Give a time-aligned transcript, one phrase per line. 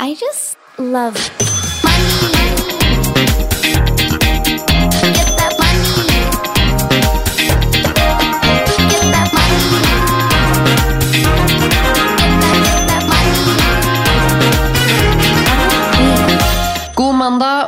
[0.00, 1.14] I just love
[1.84, 2.63] money.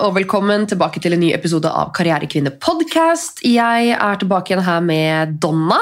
[0.06, 3.40] Og velkommen tilbake til en ny episode av Karrierekvinne podcast.
[3.42, 5.80] Jeg er tilbake igjen her med Donna.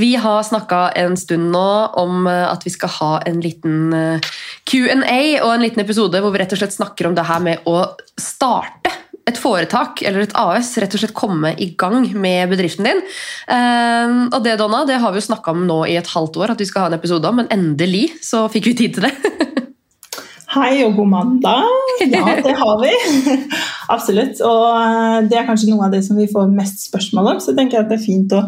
[0.00, 1.68] Vi har snakka en stund nå
[2.00, 4.32] om eh, at vi skal ha en liten eh,
[4.66, 7.70] Q&A og en liten episode hvor vi rett og slett snakker om det her med
[7.70, 7.84] å
[8.18, 8.90] starte
[9.30, 13.06] et foretak eller et AS, rett og slett komme i gang med bedriften din.
[13.46, 16.56] Eh, og det Donna, det har vi jo snakka om nå i et halvt år
[16.56, 19.14] at vi skal ha en episode om, men endelig så fikk vi tid til det.
[20.50, 21.66] Hei og god mandag.
[22.02, 22.90] Ja, det har vi.
[23.94, 24.40] Absolutt.
[24.42, 27.52] Og eh, det er kanskje noe av det som vi får mest spørsmål om, så
[27.52, 28.40] jeg tenker at det er fint å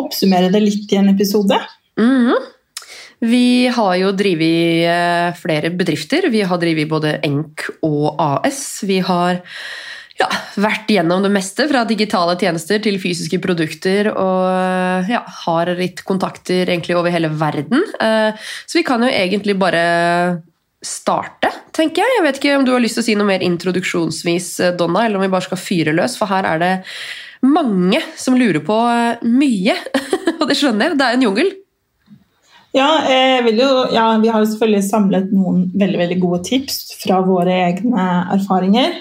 [0.00, 1.56] oppsummere det litt i en episode.
[2.00, 2.48] Mhm.
[3.20, 6.28] Vi har jo drevet eh, flere bedrifter.
[6.32, 8.60] Vi har drevet både ENK og AS.
[8.88, 9.42] Vi har
[10.20, 10.28] ja,
[10.60, 16.68] vært gjennom det meste, fra digitale tjenester til fysiske produkter, og ja, har litt kontakter
[16.68, 17.84] egentlig over hele verden.
[18.00, 19.84] Eh, Så vi kan jo egentlig bare
[20.84, 22.16] starte, tenker jeg.
[22.16, 25.04] Jeg vet ikke om du har lyst til å si noe mer introduksjonsvis, eh, Donna,
[25.06, 26.74] eller om vi bare skal fyre løs, for her er det
[27.46, 29.76] mange som lurer på eh, mye.
[30.40, 31.52] Og det skjønner jeg, det er en jungel.
[32.70, 32.88] Ja,
[33.42, 37.56] vil jo, ja, Vi har jo selvfølgelig samlet noen veldig, veldig gode tips fra våre
[37.64, 38.04] egne
[38.36, 38.94] erfaringer.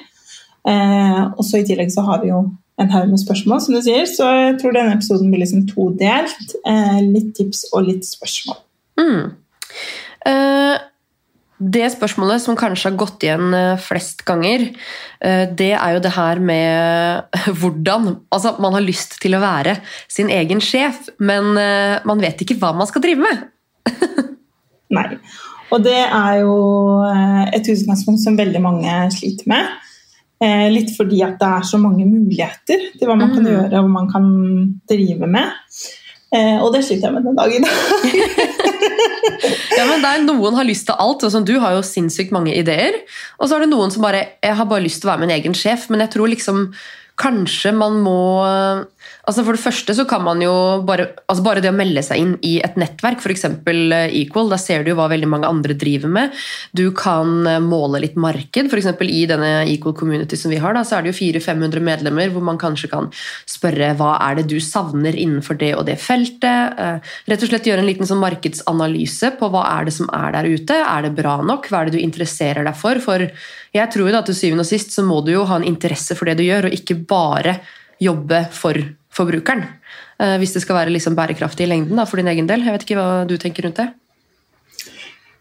[0.68, 2.42] Eh, og så I tillegg så har vi jo
[2.80, 4.08] en haug med spørsmål, som du sier.
[4.10, 6.56] Så jeg tror denne episoden blir liksom todelt.
[6.66, 8.60] Eh, litt tips og litt spørsmål.
[9.00, 9.26] Mm.
[10.30, 10.76] Eh,
[11.60, 14.64] det spørsmålet som kanskje har gått igjen eh, flest ganger,
[15.20, 19.76] eh, det er jo det her med hvordan Altså, man har lyst til å være
[20.08, 23.44] sin egen sjef, men eh, man vet ikke hva man skal drive med.
[24.98, 25.06] Nei.
[25.70, 26.56] Og det er jo
[27.54, 29.68] et utgangspunkt som veldig mange sliter med.
[30.74, 33.50] Litt fordi at det er så mange muligheter til hva man kan Mm.
[33.52, 34.30] gjøre og hva man kan
[34.90, 35.52] drive med.
[36.30, 38.80] Eh, og det sliter jeg med den dag i dag.
[39.78, 41.24] Ja, men der Noen har lyst til alt.
[41.24, 43.00] sånn, Du har jo sinnssykt mange ideer.
[43.40, 45.36] Og så er det noen som bare jeg har bare lyst til å være min
[45.38, 46.74] egen sjef, men jeg tror liksom
[47.20, 48.20] kanskje man må
[49.28, 50.54] altså For det første så kan man jo
[50.88, 53.46] bare altså bare det å melde seg inn i et nettverk, f.eks.
[54.20, 56.36] Equal, da ser du jo hva veldig mange andre driver med.
[56.76, 58.72] Du kan eh, måle litt marked.
[58.80, 62.34] Eksempel I denne Equal Community som vi har, da, så er det jo 400-500 medlemmer
[62.34, 63.10] hvor man kanskje kan
[63.50, 66.80] spørre hva er det du savner innenfor det og det feltet.
[66.80, 70.36] Eh, Rett og slett gjøre en liten sånn markedsanalyse på hva er det som er
[70.38, 70.80] der ute.
[70.80, 71.70] Er det bra nok?
[71.70, 73.02] Hva er det du interesserer deg for?
[73.04, 73.28] For
[73.76, 76.18] jeg tror jo da til syvende og sist så må du jo ha en interesse
[76.18, 77.60] for det du gjør, og ikke bare
[78.02, 78.76] jobbe for
[79.14, 79.64] forbrukeren.
[80.20, 82.62] Eh, Hvis det skal være liksom bærekraftig i lengden da, for din egen del.
[82.66, 83.90] Jeg vet ikke hva du tenker rundt det?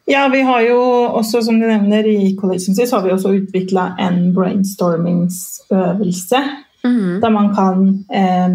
[0.08, 0.78] Ja, vi har jo
[1.18, 6.40] også, som du nevner, i Collisions så har vi også utvikla en brainstormingsøvelse.
[6.84, 7.20] Mm.
[7.20, 8.48] Der man kan eh,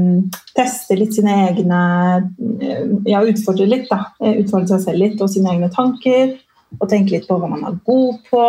[0.56, 1.82] teste litt sine egne
[2.64, 3.98] eh, Ja, utfordre litt, da.
[4.24, 6.34] Eh, Utfordre seg selv litt og sine egne tanker.
[6.80, 8.46] Og tenke litt på hva man er god på,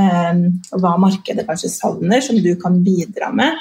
[0.00, 0.34] eh,
[0.72, 3.52] og hva markedet kanskje savner, som du kan bidra med.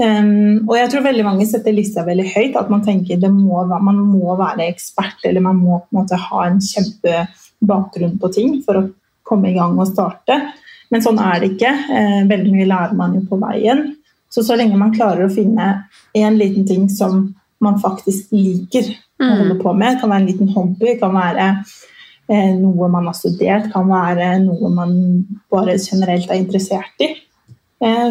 [0.00, 2.56] Um, og jeg tror veldig mange setter lista veldig høyt.
[2.58, 6.20] At man tenker det må, man må være ekspert, eller man må på en måte
[6.20, 8.86] ha en kjempebakgrunn på ting for å
[9.28, 10.38] komme i gang og starte.
[10.92, 11.72] Men sånn er det ikke.
[11.90, 13.90] Uh, veldig mye lærer man jo på veien.
[14.32, 15.68] Så så lenge man klarer å finne
[16.16, 17.26] en liten ting som
[17.62, 18.88] man faktisk liker
[19.22, 22.88] å holde på med, det kan være en liten hobby, det kan være uh, noe
[22.90, 24.96] man har studert, kan være noe man
[25.52, 27.12] bare generelt er interessert i,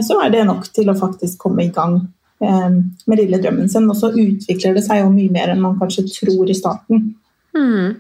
[0.03, 1.97] så er det nok til å faktisk komme i gang
[2.43, 2.69] eh,
[3.07, 3.89] med lille drømmen sin.
[3.91, 7.11] Og så utvikler det seg jo mye mer enn man kanskje tror i starten.
[7.57, 7.99] Mhm.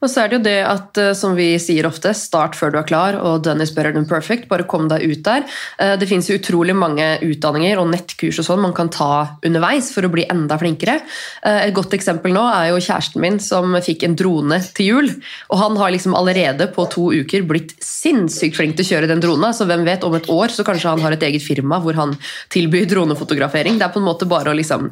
[0.00, 2.78] Og så er det jo det at, eh, som vi sier ofte, start før du
[2.80, 4.48] er klar, og done is better than perfect.
[4.48, 5.44] Bare kom deg ut der.
[5.78, 9.92] Eh, Det finnes jo utrolig mange utdanninger og nettkurs og sånn man kan ta underveis
[9.92, 11.02] for å bli enda flinkere.
[11.44, 15.22] Eh, Et godt eksempel nå er jo kjæresten min som fikk en drone til jul.
[15.50, 19.20] Og han har liksom allerede på to uker blitt sinnssykt flink til å kjøre den
[19.20, 21.94] drona, så hvem vet, om et år så kanskje han har et eget firma hvor
[21.94, 22.16] han
[22.48, 23.76] tilbyr dronefotografering.
[23.76, 24.90] Det er på en måte bare å liksom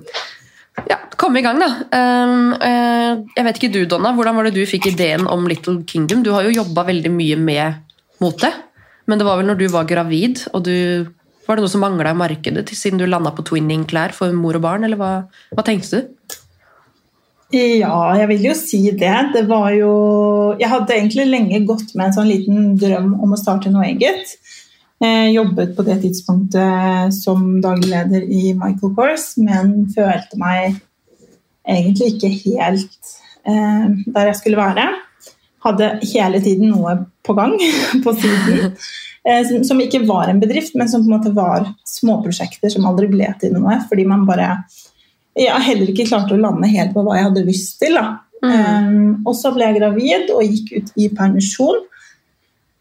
[0.86, 1.69] ja, komme i gang, da.
[1.90, 5.82] Um, eh, jeg vet ikke du, Donna, hvordan var det du fikk ideen om Little
[5.88, 6.22] Kingdom?
[6.22, 7.78] Du har jo jobba veldig mye med
[8.22, 8.50] mote,
[9.08, 10.75] men det var vel når du var gravid, og du
[11.48, 14.60] Var det noe som mangla i markedet siden du landa på twinning-klær for mor og
[14.66, 15.12] barn, eller hva,
[15.56, 16.34] hva tenkte du?
[17.56, 19.14] Ja, jeg vil jo si det.
[19.32, 19.92] Det var jo
[20.60, 24.34] Jeg hadde egentlig lenge gått med en sånn liten drøm om å starte noe eget.
[24.98, 30.80] Jeg jobbet på det tidspunktet som daglig leder i Michael Kors, men følte meg
[31.68, 33.12] egentlig ikke helt
[33.46, 34.88] eh, der jeg skulle være.
[35.62, 36.96] hadde hele tiden noe
[37.26, 37.54] på gang
[38.04, 38.74] på siden.
[39.22, 42.86] eh, Som, som ikke var en bedrift, men som på en måte var småprosjekter som
[42.88, 43.78] aldri ble til noe.
[43.88, 44.56] Fordi man bare
[45.38, 47.94] jeg heller ikke klarte å lande helt på hva jeg hadde lyst til.
[47.94, 48.18] Da.
[48.42, 51.84] Um, og så ble jeg gravid og gikk ut i permisjon.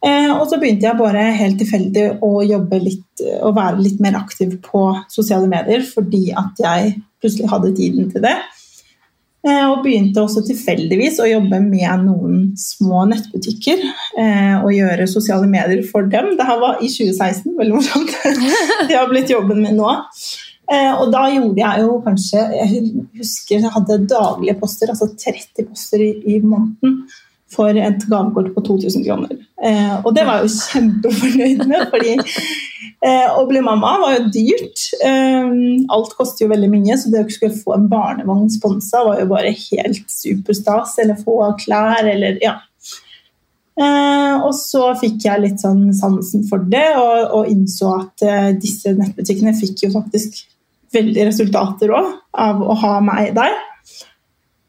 [0.06, 4.20] Eh, og så begynte jeg bare helt tilfeldig å jobbe litt og være litt mer
[4.20, 8.36] aktiv på sosiale medier fordi at jeg plutselig hadde tiden til det.
[9.48, 13.84] Eh, og begynte også tilfeldigvis å jobbe med noen små nettbutikker
[14.20, 16.34] eh, og gjøre sosiale medier for dem.
[16.40, 18.16] Det her var i 2016, veldig morsomt.
[18.90, 19.94] Det har blitt jobben min nå.
[20.68, 22.80] Eh, og da gjorde jeg jo kanskje Jeg
[23.22, 27.06] husker jeg hadde daglige poster, altså 30 poster i, i måneden
[27.54, 29.38] for et gavekort på 2000 kroner.
[29.64, 34.26] Eh, og det var jeg jo kjempefornøyd med, fordi eh, å bli mamma var jo
[34.36, 34.84] dyrt.
[35.00, 35.54] Eh,
[35.96, 39.30] alt koster jo veldig mye, så det å skulle få en barnevogn sponsa var jo
[39.32, 40.98] bare helt superstas.
[41.04, 42.58] Eller få klær, eller ja.
[43.78, 48.52] Eh, og så fikk jeg litt sånn sansen for det, og, og innså at eh,
[48.58, 50.42] disse nettbutikkene fikk jo faktisk
[50.96, 53.54] veldig resultater òg av å ha meg der.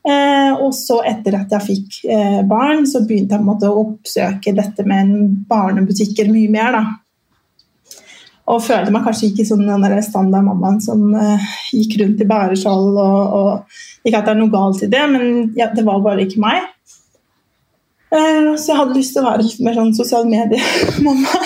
[0.06, 4.54] Eh, og så etter at jeg fikk eh, barn, så begynte jeg måte å oppsøke
[4.56, 5.12] dette med
[5.50, 6.78] barnebutikker mye mer.
[6.78, 6.84] da.
[8.48, 12.96] Og følte meg kanskje ikke som den standard mammaen som eh, gikk rundt i bæreskjold.
[12.96, 16.24] Og, og, ikke at det er noe galt i det, men ja, det var bare
[16.24, 16.70] ikke meg.
[18.08, 21.42] Eh, så jeg hadde lyst til å være litt mer sånn sosial medie-mamma.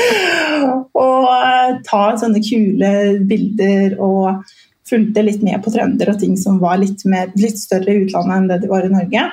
[1.02, 2.92] og eh, ta sånne kule
[3.26, 4.44] bilder og
[4.90, 8.36] fulgte litt med på trender og ting som var litt, mer, litt større i utlandet
[8.36, 9.26] enn det de var i Norge.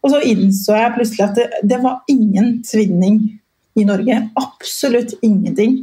[0.00, 3.20] Og så innså jeg plutselig at det, det var ingen tvinning
[3.78, 4.16] i Norge.
[4.40, 5.80] Absolutt ingenting.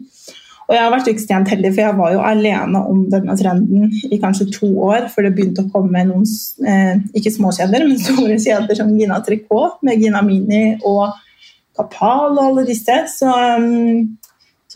[0.68, 4.20] Og jeg har vært ekstremt heldig, for jeg var jo alene om denne trenden i
[4.20, 6.26] kanskje to år før det begynte å komme noen
[6.68, 11.16] eh, ikke småkjeder, men store kjeder som Gina Tricot med Gina Mini og
[11.78, 12.98] Kapal og alle disse.
[13.14, 14.18] Så, um,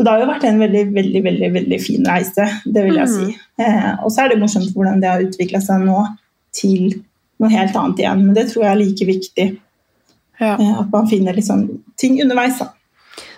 [0.02, 3.10] så det har jo vært en veldig, veldig, veldig, veldig fin reise, det vil jeg
[3.12, 3.26] si.
[3.62, 6.00] Eh, og så er det morsomt hvordan det har utvikla seg nå
[6.58, 6.96] til
[7.38, 8.24] noe helt annet igjen.
[8.26, 9.46] Men det tror jeg er like viktig.
[10.42, 10.56] Ja.
[10.56, 11.68] Eh, at man finner sånn
[12.02, 12.58] ting underveis.
[12.58, 12.72] da.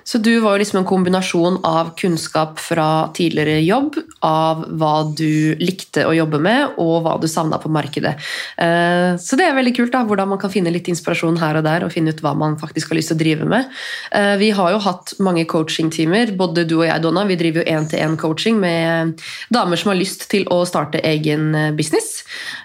[0.04, 3.96] Så du var jo liksom en kombinasjon av kunnskap fra tidligere jobb,
[4.26, 8.16] av hva du likte å jobbe med, og hva du savna på markedet.
[8.58, 11.64] Eh, Så det er veldig kult, da, hvordan man kan finne litt inspirasjon her og
[11.64, 13.70] der, og finne ut hva man faktisk har lyst til å drive med.
[14.12, 17.26] Eh, Vi har jo hatt mange coachingtimer, både du og jeg, Donna.
[17.26, 19.22] Vi driver jo én-til-én-coaching med
[19.54, 22.24] damer som har lyst til å starte egen eh, business.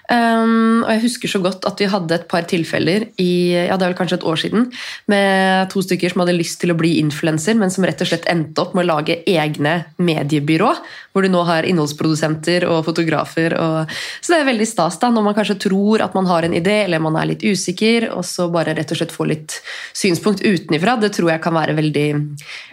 [0.09, 3.91] Og jeg husker så godt at vi hadde et par tilfeller i ja, det er
[3.91, 4.71] vel kanskje et år siden,
[5.05, 8.25] med to stykker som hadde lyst til å bli influenser, men som rett og slett
[8.31, 10.71] endte opp med å lage egne mediebyrå,
[11.13, 13.53] hvor du nå har innholdsprodusenter og fotografer.
[13.59, 16.57] Og, så det er veldig stas da, når man kanskje tror at man har en
[16.57, 19.59] idé, eller man er litt usikker, og så bare rett og slett få litt
[19.93, 20.97] synspunkt utenifra.
[21.01, 22.07] Det tror jeg kan være veldig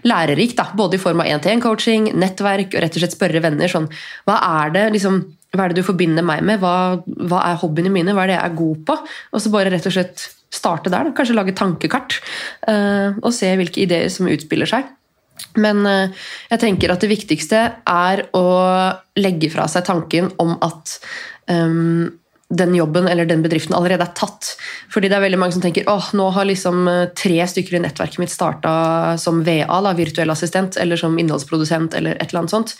[0.08, 3.91] lærerikt, da, både i form av én-til-én-coaching, nettverk, og rett og slett spørre venner sånn
[4.26, 5.25] Hva er det liksom
[5.56, 6.61] hva er det du forbinder meg med?
[6.61, 6.99] Hva,
[7.31, 8.12] hva er hobbyene mine?
[8.12, 8.97] Hva er det jeg er god på?
[9.32, 11.08] Og så bare rett og slett starte der.
[11.08, 11.14] Da.
[11.16, 12.20] Kanskje lage tankekart
[12.69, 14.88] eh, og se hvilke ideer som utspiller seg.
[15.60, 18.46] Men eh, jeg tenker at det viktigste er å
[19.20, 20.98] legge fra seg tanken om at
[21.52, 22.06] ehm,
[22.48, 24.52] den jobben eller den bedriften allerede er tatt.
[24.93, 27.82] Fordi det er veldig mange som tenker åh, nå har liksom eh, tre stykker i
[27.82, 32.55] nettverket mitt starta som VA, da, virtuell assistent, eller som innholdsprodusent, eller et eller annet
[32.55, 32.76] sånt.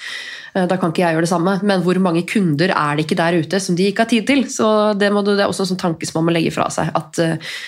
[0.55, 3.19] Eh, Da kan ikke jeg gjøre det samme, men hvor mange kunder er det ikke
[3.19, 4.45] der ute som de ikke har tid til?
[4.47, 6.95] Så Det, du, det er også en sånn tanke som man må legge fra seg.
[6.95, 7.19] At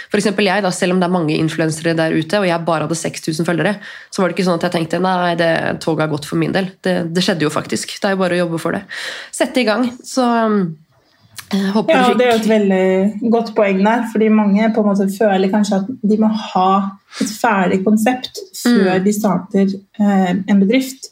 [0.09, 2.87] for eksempel jeg, da, Selv om det er mange influensere der ute, og jeg bare
[2.87, 3.75] hadde 6000 følgere,
[4.15, 6.55] så var det ikke sånn at jeg tenkte nei, det toget har gått for min
[6.55, 6.71] del.
[6.81, 7.99] Det, det skjedde jo faktisk.
[7.99, 8.87] Det er jo bare å jobbe for det.
[9.35, 9.91] Sette i gang.
[10.07, 10.88] Så jeg
[11.53, 15.09] håper Ja, Det er jo et veldig godt poeng der, fordi mange på en måte
[15.19, 16.71] føler kanskje at de må ha
[17.21, 19.05] et ferdig konsept før Mm.
[19.05, 19.67] de starter
[20.01, 21.09] eh, en bedrift.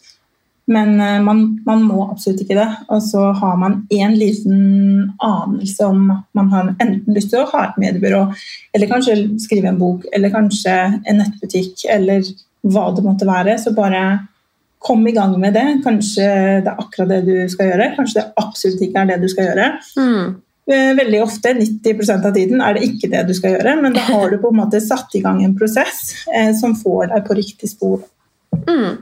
[0.68, 2.68] Men eh, man, man må absolutt ikke det.
[2.88, 7.68] Og så har man en liten anelse om man har enten lyst til å ha
[7.68, 8.24] et mediebyrå,
[8.74, 10.74] eller kanskje skrive en bok, eller kanskje
[11.06, 12.26] en nettbutikk, eller
[12.66, 13.58] hva det måtte være.
[13.62, 14.26] Så bare
[14.86, 15.66] kom i gang med det.
[15.84, 16.26] Kanskje
[16.64, 19.50] det er akkurat det du skal gjøre, kanskje det absolutt ikke er det du skal
[19.50, 19.70] gjøre.
[19.98, 20.34] mm.
[20.66, 24.02] Eh, Veldig ofte, 90% av tiden, er det ikke det du skal gjøre, men da
[24.08, 27.36] har du på en måte satt i gang en prosess eh, som får deg på
[27.38, 28.00] riktig spor.
[28.66, 28.96] Mm.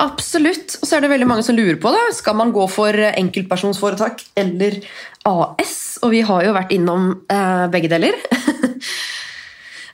[0.00, 0.78] Absolutt.
[0.80, 2.00] Og så er det veldig mange som lurer på det.
[2.16, 4.78] Skal man gå for enkeltpersonsforetak eller
[5.28, 5.74] AS?
[6.02, 8.16] Og vi har jo vært innom eh, begge deler.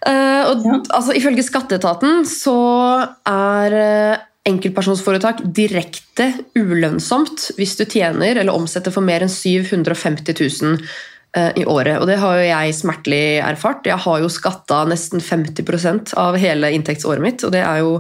[0.07, 0.77] Eh, og, Ja.
[0.95, 2.53] altså, ifølge skatteetaten så
[3.27, 10.75] er eh, enkeltpersonsforetak direkte ulønnsomt hvis du tjener eller omsetter for mer enn 750 000
[11.37, 11.99] eh, i året.
[12.01, 13.89] Og det har jo jeg smertelig erfart.
[13.89, 17.99] Jeg har jo skatta nesten 50% av hele inntektsåret mitt, og det er jo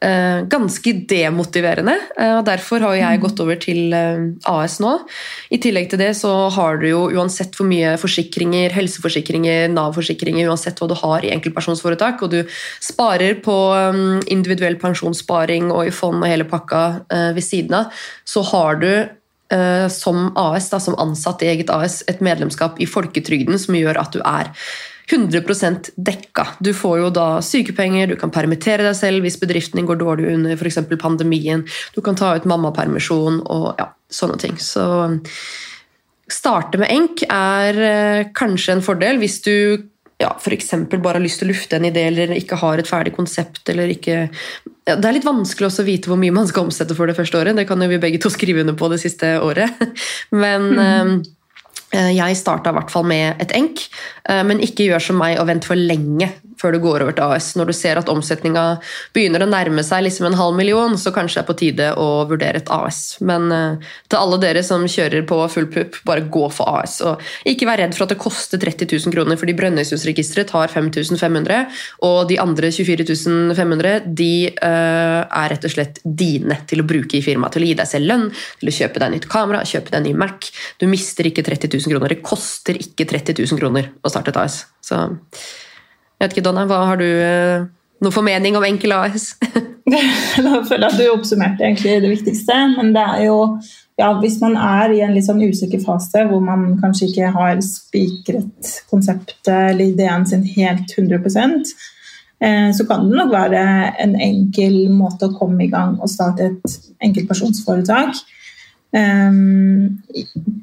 [0.00, 1.94] ganske demotiverende.
[2.18, 4.94] Eh, og Derfor har jeg gått over til eh, AS nå.
[5.50, 10.80] I tillegg til det så har du jo uansett hvor mye forsikringer, helseforsikringer, Nav-forsikringer, uansett
[10.80, 12.40] hva du har i enkeltpersonsforetak, og du
[12.84, 14.02] sparer på eh,
[14.34, 18.92] individuell pensjonssparing og i fond og hele pakka eh, ved siden av, så har du
[18.92, 24.00] eh, som AS, da, som ansatt i eget AS, et medlemskap i folketrygden som gjør
[24.04, 24.52] at du er
[25.10, 26.46] 100% dekka.
[26.60, 30.32] Du får jo da sykepenger, du kan permittere deg selv hvis bedriften din går dårlig
[30.34, 30.82] under f.eks.
[31.00, 31.64] pandemien.
[31.94, 34.58] Du kan ta ut mammapermisjon og ja, sånne ting.
[34.60, 34.84] Så
[36.28, 39.54] starte med enk er eh, kanskje en fordel hvis du
[40.18, 40.74] ja, f.eks.
[40.98, 43.62] bare har lyst til å lufte en idé eller ikke har et ferdig konsept.
[43.70, 44.26] eller ikke...
[44.88, 47.14] Ja, det er litt vanskelig også å vite hvor mye man skal omsette for det
[47.16, 47.56] første året.
[47.56, 49.72] Det kan jo vi begge to skrive under på det siste året.
[50.42, 51.18] Men Mhm.
[51.92, 53.86] Eh, jeg starta i hvert fall med et enk,
[54.28, 57.22] eh, men ikke gjør som meg og vent for lenge før du går over til
[57.30, 57.52] AS.
[57.58, 58.64] Når du ser at omsetninga
[59.14, 62.08] begynner å nærme seg liksom en halv million, så kanskje det er på tide å
[62.26, 63.18] vurdere et AS.
[63.22, 66.98] Men eh, til alle dere som kjører på full pupp, bare gå for AS.
[67.06, 71.78] Og ikke vær redd for at det koster 30 000 kroner, fordi Brønnøysundregisteret tar 5500,
[72.08, 77.22] og de andre 24 500 de er rett og slett dine til å bruke i
[77.24, 77.54] firmaet.
[77.54, 78.26] Til å gi deg selv lønn,
[78.60, 80.48] til å kjøpe deg nytt kamera, kjøpe deg ny Mac.
[80.80, 82.14] Du mister ikke 30 000 kroner.
[82.14, 84.60] Det koster ikke 30 000 kroner å starte et AS.
[84.84, 87.66] Så jeg vet ikke, Donna, hva har du eh,
[88.02, 89.32] noe formening om enkel AS?
[89.88, 92.56] Da føler jeg at du oppsummerte egentlig det viktigste.
[92.76, 93.38] Men det er jo
[93.98, 97.58] ja, hvis man er i en litt sånn usikker fase hvor man kanskje ikke har
[97.66, 101.18] spikret konseptet eller ideen sin helt 100
[102.38, 103.62] eh, så kan det nok være
[103.98, 108.22] en enkel måte å komme i gang og starte et enkeltpersonsforetak.
[108.88, 109.98] Um,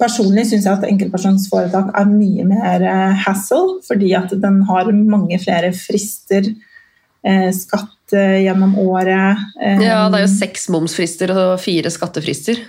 [0.02, 5.38] personlig syns jeg at enkeltpersonsforetak er mye mer eh, hassle, fordi at den har mange
[5.44, 6.50] flere frister.
[7.26, 9.38] Eh, skatt eh, gjennom året.
[9.62, 12.60] Um, Ja, det er jo seks momsfrister og fire skattefrister.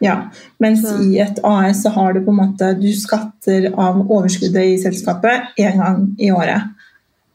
[0.00, 4.00] ja, Mens Så- i et AS så har du på en måte Du skatter av
[4.10, 6.62] overskuddet i selskapet én gang i året.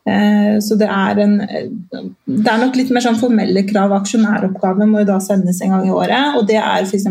[0.07, 1.37] Eh, Så det er en
[2.27, 3.91] Det er nok litt mer sånn formelle krav.
[3.91, 6.35] Aksjonæroppgave må jo da sendes en gang i året.
[6.37, 7.07] Og det er f.eks.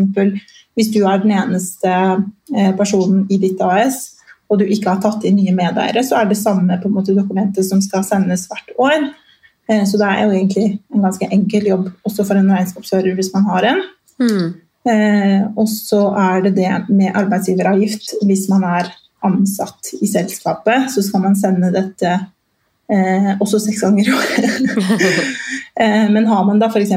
[0.75, 1.91] hvis du er den eneste
[2.55, 4.11] eh, personen i ditt AS,
[4.49, 7.15] og du ikke har tatt inn nye medeiere, så er det samme på en måte
[7.15, 9.09] dokumentet som skal sendes hvert år.
[9.69, 13.33] Eh, Så det er jo egentlig en ganske enkel jobb også for en regnskapsfører hvis
[13.33, 13.81] man har en.
[14.87, 18.13] Eh, og så er det det med arbeidsgiveravgift.
[18.23, 18.91] Hvis man er
[19.23, 22.19] ansatt i selskapet, så skal man sende dette
[22.91, 24.09] eh, også seks ganger
[25.79, 26.91] eh, men har man da f.eks.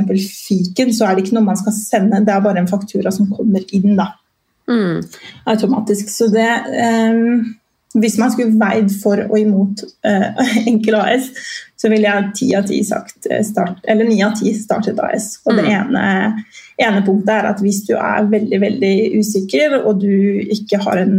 [0.49, 3.31] fiken, så er det ikke noe man skal sende, det er bare en faktura som
[3.35, 4.13] kommer inn da,
[4.69, 4.99] Mm.
[5.49, 6.11] automatisk.
[6.13, 7.15] Så det eh,
[7.97, 11.31] Hvis man skulle veid for og imot eh, enkel AS,
[11.81, 15.39] så ville jeg ti av ti sagt eh, start, eller ni av ti startet AS.
[15.47, 15.71] Og det Mm.
[15.73, 16.05] ene,
[16.85, 18.93] ene punktet er at hvis du er veldig veldig
[19.23, 20.13] usikker, og du
[20.53, 21.17] ikke har en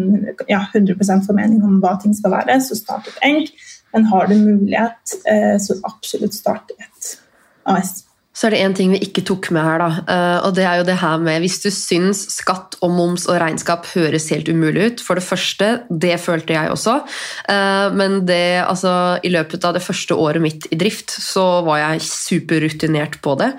[0.48, 3.50] ja, 100% formening om hva ting skal være, så start et enk.
[3.94, 7.18] Men har du mulighet, eh, så absolutt start et
[7.64, 8.09] AS.
[8.40, 9.88] Så er det én ting vi ikke tok med her, da.
[10.08, 13.36] eh, Og det er jo det her med hvis du syns skatt og moms og
[13.42, 15.02] regnskap høres helt umulig ut.
[15.04, 17.02] For det første, det følte jeg også.
[17.50, 21.82] eh, Men det, altså, i løpet av det første året mitt i drift, så var
[21.82, 23.52] jeg superrutinert på det.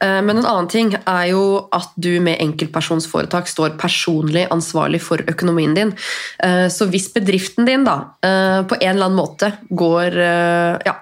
[0.00, 5.18] Eh, Men en annen ting er jo at du med enkeltpersonsforetak står personlig ansvarlig for
[5.26, 5.92] økonomien din.
[6.70, 10.14] Så hvis bedriften din da på en eller annen måte går
[10.86, 10.94] ja,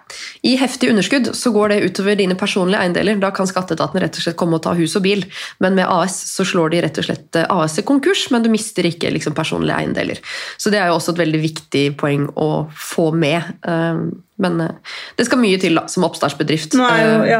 [0.43, 3.19] i heftig underskudd, så går det utover dine personlige eiendeler.
[3.27, 5.25] Da kan skatteetaten rett og slett komme og ta hus og bil.
[5.63, 8.51] Men med AS så slår de rett og slett eh, AS i konkurs, men du
[8.53, 10.23] mister ikke liksom, personlige eiendeler.
[10.57, 13.57] Så det er jo også et veldig viktig poeng å få med.
[13.67, 14.07] Eh,
[14.37, 16.75] Men eh, det skal mye til da, som oppstartsbedrift.
[16.77, 17.39] Nå er jo, ja,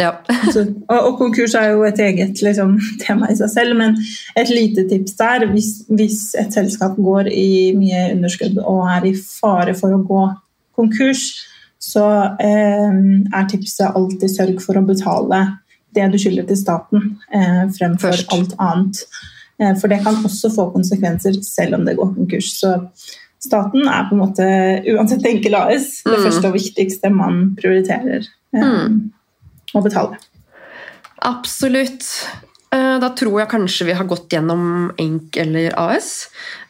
[0.00, 0.12] ja.
[0.32, 3.98] altså, og, og konkurs er jo et eget liksom, tema i seg selv, men
[4.38, 9.14] et lite tips der hvis, hvis et selskap går i mye underskudd og er i
[9.20, 10.24] fare for å gå
[10.78, 11.28] konkurs,
[11.78, 12.04] så
[12.40, 12.92] eh,
[13.34, 15.58] er tipset alltid sørg for å betale
[15.94, 18.32] det du skylder til staten eh, fremfor Først.
[18.34, 19.02] alt annet.
[19.60, 22.50] Eh, for det kan også få konsekvenser selv om det går konkurs.
[22.60, 22.74] Så
[23.40, 24.48] staten er på en måte,
[24.94, 26.24] uansett enkel AS, det Mm.
[26.26, 29.10] første og viktigste man prioriterer Mm.
[29.74, 30.18] å betale.
[31.22, 32.04] Absolutt.
[32.70, 36.28] Da tror jeg kanskje vi har gått gjennom ENK eller AS.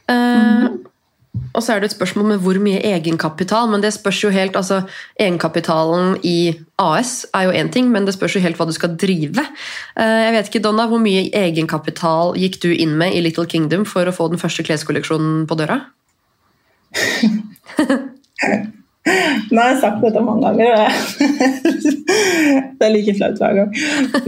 [0.08, 0.84] Mm Mhm.
[1.54, 4.56] Og så er det et spørsmål med hvor mye egenkapital, men det spørs jo helt
[4.56, 4.82] altså
[5.20, 8.96] Egenkapitalen i AS er jo én ting, men det spørs jo helt hva du skal
[9.00, 9.42] drive.
[9.98, 13.84] Eh, Jeg vet ikke, Donna, Hvor mye egenkapital gikk du inn med i Little Kingdom
[13.86, 15.80] for å få den første kleskolleksjonen på døra?
[19.48, 20.92] Nå har jeg sagt dette mange ganger,
[22.78, 23.70] det er like flaut hver gang.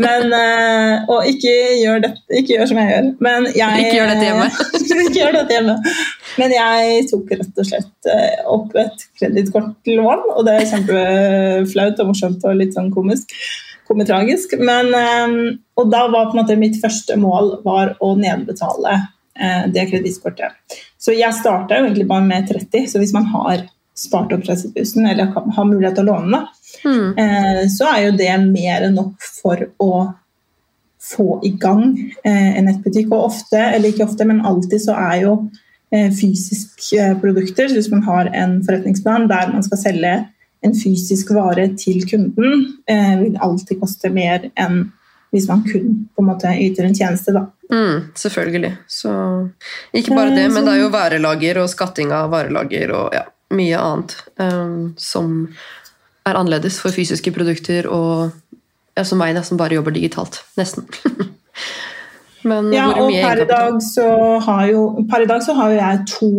[0.01, 1.53] Men, eh, og ikke
[1.83, 3.11] gjør, det, ikke gjør som jeg gjør.
[3.27, 4.47] Men jeg, Ikke gjør dette hjemme.
[5.05, 5.77] ikke gjør dette hjemme.
[6.39, 12.13] Men jeg tok rett og slett eh, opp et kredittkortlån, og det er kjempeflaut og
[12.13, 13.35] morsomt og litt sånn komisk.
[13.91, 14.55] Komitragisk.
[14.61, 15.35] Men, eh,
[15.81, 20.79] og da var på en måte mitt første mål var å nedbetale eh, det kredittkortet.
[21.01, 23.67] Så jeg starta egentlig bare med 30, så hvis man har
[23.99, 26.47] spart opp 30 000, eller har mulighet til å låne,
[26.81, 27.67] Mm.
[27.69, 29.89] så er jo det mer enn nok for å
[31.03, 33.11] få i gang en nettbutikk.
[33.11, 35.33] Og ofte, eller ikke ofte, men alltid så er jo
[35.95, 40.15] eh, fysiske eh, produkter, så hvis man har en forretningsplan der man skal selge
[40.61, 44.91] en fysisk vare til kunden, eh, vil alltid koste mer enn
[45.31, 47.33] hvis man kun på en måte yter en tjeneste.
[47.33, 47.45] Da.
[47.71, 48.73] Mm, selvfølgelig.
[48.91, 49.13] Så
[49.95, 53.79] ikke bare det, men det er jo varelager og skatting av varelager og ja, mye
[53.79, 55.45] annet um, som
[56.27, 58.33] er annerledes for fysiske produkter og
[58.99, 60.43] ja, som meg, da, som bare jobber digitalt.
[60.59, 60.91] Nesten.
[62.49, 64.07] men Ja, og per i, dag så
[64.47, 66.31] har jo, per i dag så har jo jeg to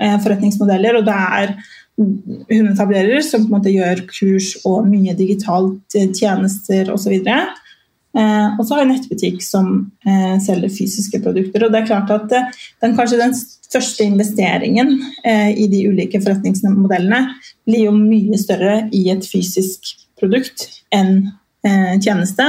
[0.00, 1.54] eh, forretningsmodeller, og det er
[2.00, 7.18] hundetablerer som på en måte gjør kurs og mye digitalt eh, tjenester osv.
[7.20, 9.72] Eh, og så har jeg nettbutikk som
[10.06, 11.64] eh, selger fysiske produkter.
[11.64, 13.36] og det er klart at eh, den, Kanskje den
[13.70, 17.22] første investeringen eh, i de ulike forretningsmodellene
[17.68, 21.30] blir jo mye større i et fysisk produkt enn
[21.66, 22.48] eh, tjeneste.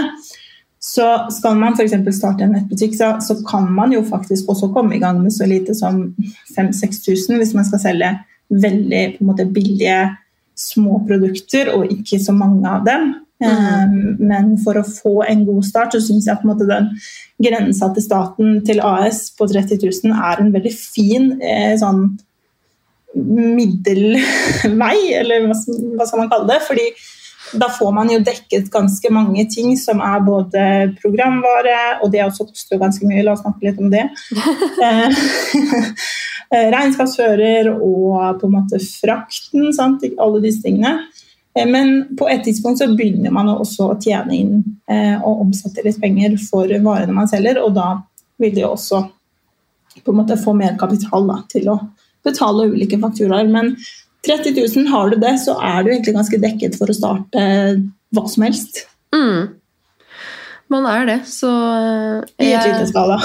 [0.91, 1.93] Så skal man f.eks.
[2.17, 5.47] starte en nettbutikk, så, så kan man jo faktisk også komme i gang med så
[5.47, 6.03] lite som
[6.57, 8.09] 5000-6000 hvis man skal selge
[8.51, 10.01] veldig måte, billige
[10.59, 13.13] små produkter og ikke så mange av dem.
[13.41, 16.91] Eh, Men for å få en god start, så syns jeg på en måte den
[17.41, 22.03] grensa til staten til AS på 30 000 er en veldig fin eh, sånn
[23.15, 25.57] middelvei, eller hva,
[25.97, 26.61] hva skal man kalle det?
[26.67, 26.85] Fordi
[27.59, 30.65] da får man jo dekket ganske mange ting som er både
[31.01, 34.07] programvare, og det også koster jo ganske mye, la oss snakke litt om det.
[36.51, 40.03] Eh, Regnskapsfører og på en måte frakten, sant?
[40.19, 41.05] alle disse tingene.
[41.55, 44.57] Eh, Men på et tidspunkt så begynner man også å tjene inn
[44.91, 48.01] eh, og omsette litt penger for varene man selger, og da
[48.41, 48.99] vil jo også
[50.03, 51.77] på en måte få mer kapital da, til å
[52.23, 53.47] betale ulike fakturaer.
[53.47, 53.77] Men
[54.27, 57.45] 30 000 har du det, så er du egentlig ganske dekket for å starte
[58.13, 58.83] hva som helst.
[59.15, 59.60] Mm.
[60.71, 61.49] Man er det, så
[62.39, 63.17] I et jeg- lite skala.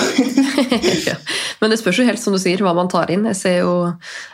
[1.07, 1.15] ja.
[1.61, 3.23] Men det spørs jo helt som du sier, hva man tar inn.
[3.31, 3.75] Jeg ser jo,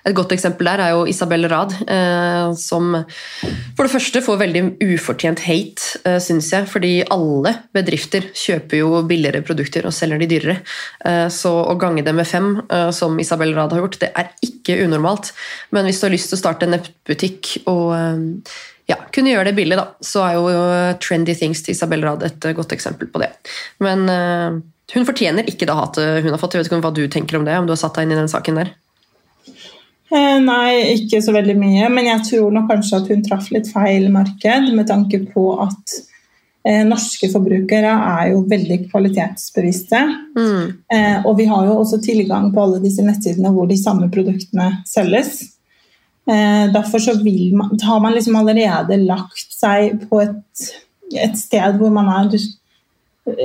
[0.09, 3.05] Et godt eksempel der er jo Isabel Rad, eh, som
[3.77, 4.62] for det første får veldig
[4.94, 6.66] ufortjent hate, eh, syns jeg.
[6.72, 10.59] Fordi alle bedrifter kjøper jo billigere produkter og selger de dyrere.
[11.05, 14.33] Eh, så å gange det med fem, eh, som Isabel Rad har gjort, det er
[14.42, 15.33] ikke unormalt.
[15.70, 18.59] Men hvis du har lyst til å starte en nettbutikk og eh,
[18.93, 22.23] ja, kunne gjøre det billig, da, så er jo eh, Trendy Things til Isabel Rad
[22.29, 23.33] et eh, godt eksempel på det.
[23.83, 24.61] Men uh,
[24.93, 26.55] hun fortjener ikke det hatet hun har fått.
[26.55, 28.17] Jeg vet ikke om hva du tenker om det, om du har satt deg inn
[28.17, 28.75] i den saken der.
[30.13, 33.71] Eh, Nei, ikke så veldig mye, men jeg tror nok kanskje at hun traff litt
[33.73, 35.95] feil marked med tanke på at
[36.69, 40.03] eh, norske forbrukere er jo veldig kvalitetsbevisste.
[40.37, 40.67] Mm.
[40.93, 44.69] Eh, og vi har jo også tilgang på alle disse nettsidene hvor de samme produktene
[44.89, 45.39] selges.
[46.31, 47.17] Eh, derfor så
[47.57, 50.67] man, har man liksom allerede lagt seg på et,
[51.19, 52.31] et sted hvor man er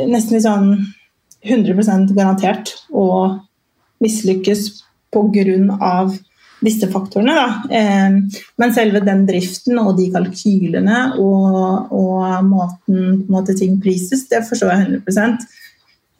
[0.05, 0.69] nesten litt sånn
[1.47, 3.07] 100% garantert å
[4.03, 4.69] mislykkes
[5.13, 6.11] pga.
[6.61, 7.33] disse faktorene.
[7.37, 7.47] Da.
[7.69, 14.41] Eh, men selve den driften og de kalkylene og, og måten måte, ting prises, det
[14.45, 15.37] forstår jeg 100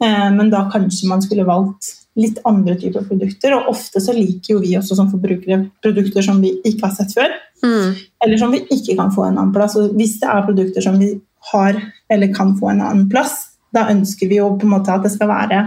[0.02, 3.54] eh, Men da kanskje man skulle valgt litt andre typer produkter.
[3.56, 7.14] Og ofte så liker jo vi også som forbrukere produkter som vi ikke har sett
[7.16, 7.34] før.
[7.64, 7.98] Mm.
[8.24, 9.76] Eller som vi ikke kan få en annen plass.
[9.78, 11.12] Og hvis det er produkter som vi
[11.52, 11.78] har
[12.10, 13.36] eller kan få en annen plass,
[13.74, 15.66] da ønsker vi jo på en måte at det skal være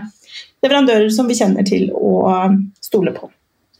[0.61, 3.29] leverandører som vi kjenner til og stole på.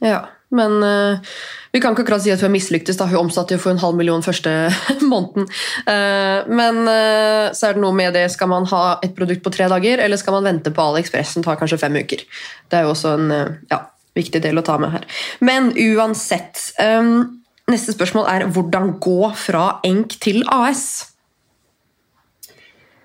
[0.02, 1.34] Ja, men uh,
[1.72, 2.98] vi kan ikke akkurat si at hun er mislyktes.
[3.00, 3.06] da.
[3.08, 4.52] Hun omsatte jo for en halv million første
[5.12, 5.46] måneden.
[5.88, 9.52] Uh, men uh, så er det noe med det, skal man ha et produkt på
[9.54, 12.24] tre dager, eller skal man vente på AliExpress som tar kanskje fem uker?
[12.68, 13.30] Det er jo også en
[13.72, 13.80] ja,
[14.18, 15.06] viktig del å ta med her.
[15.40, 17.40] Men uansett, um,
[17.72, 20.84] neste spørsmål er hvordan gå fra enk til AS?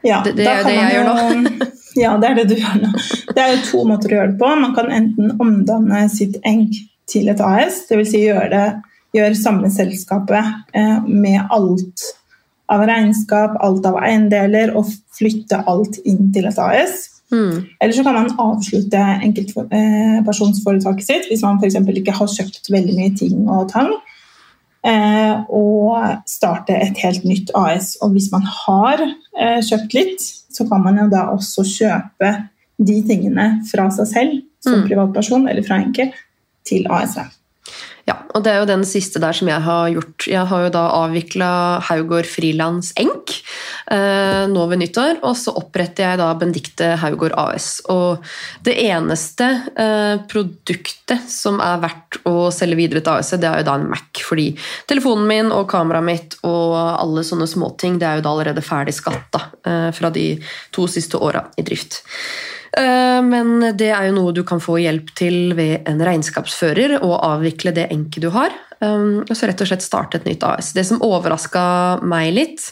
[0.04, 1.68] Ja, Det- det er jo det jeg gjør nå.
[1.98, 2.90] Ja, det er det du gjør nå.
[3.34, 4.50] Det er jo to måter å gjøre det på.
[4.62, 6.76] Man kan enten omdanne sitt ENK
[7.10, 8.12] til et AS, dvs.
[8.12, 8.68] Si gjøre det,
[9.40, 12.04] samme selskapet eh, med alt
[12.70, 17.08] av regnskap, alt av eiendeler, og flytte alt inn til et AS.
[17.32, 17.64] Mm.
[17.82, 21.76] Eller så kan man avslutte enkeltpersonsforetaket sitt hvis man f.eks.
[21.76, 23.92] ikke har kjøpt veldig mye ting og tang.
[24.88, 27.96] Eh, og starte et helt nytt AS.
[28.04, 32.36] Og hvis man har eh, kjøpt litt, så kan man jo da også kjøpe
[32.78, 34.88] de tingene fra seg selv som Mm.
[34.88, 36.12] privatperson eller fra enkel
[36.68, 37.38] til AS-et.
[38.08, 40.28] Ja, og det er jo den siste der som jeg har gjort.
[40.32, 41.50] Jeg har jo da avvikla
[41.90, 43.34] Haugård Frilans Enk
[43.92, 47.82] eh, nå ved nyttår, og så oppretter jeg da Bendikte Haugård AS.
[47.92, 48.24] Og
[48.64, 53.68] det eneste eh, produktet som er verdt å selge videre til AS, det er jo
[53.74, 54.54] da en Mac, fordi
[54.88, 58.96] telefonen min og kameraet mitt og alle sånne småting, det er jo da allerede ferdig
[58.96, 60.30] skatta eh, fra de
[60.72, 62.06] to siste åra i drift.
[62.78, 67.18] Eh, Men det er jo noe du kan få hjelp til ved en regnskapsfører og
[67.26, 68.54] avvikle det enket du har.
[68.80, 70.74] Um, Og så rett og slett starte et nytt AS.
[70.78, 72.68] Det som overraska meg litt,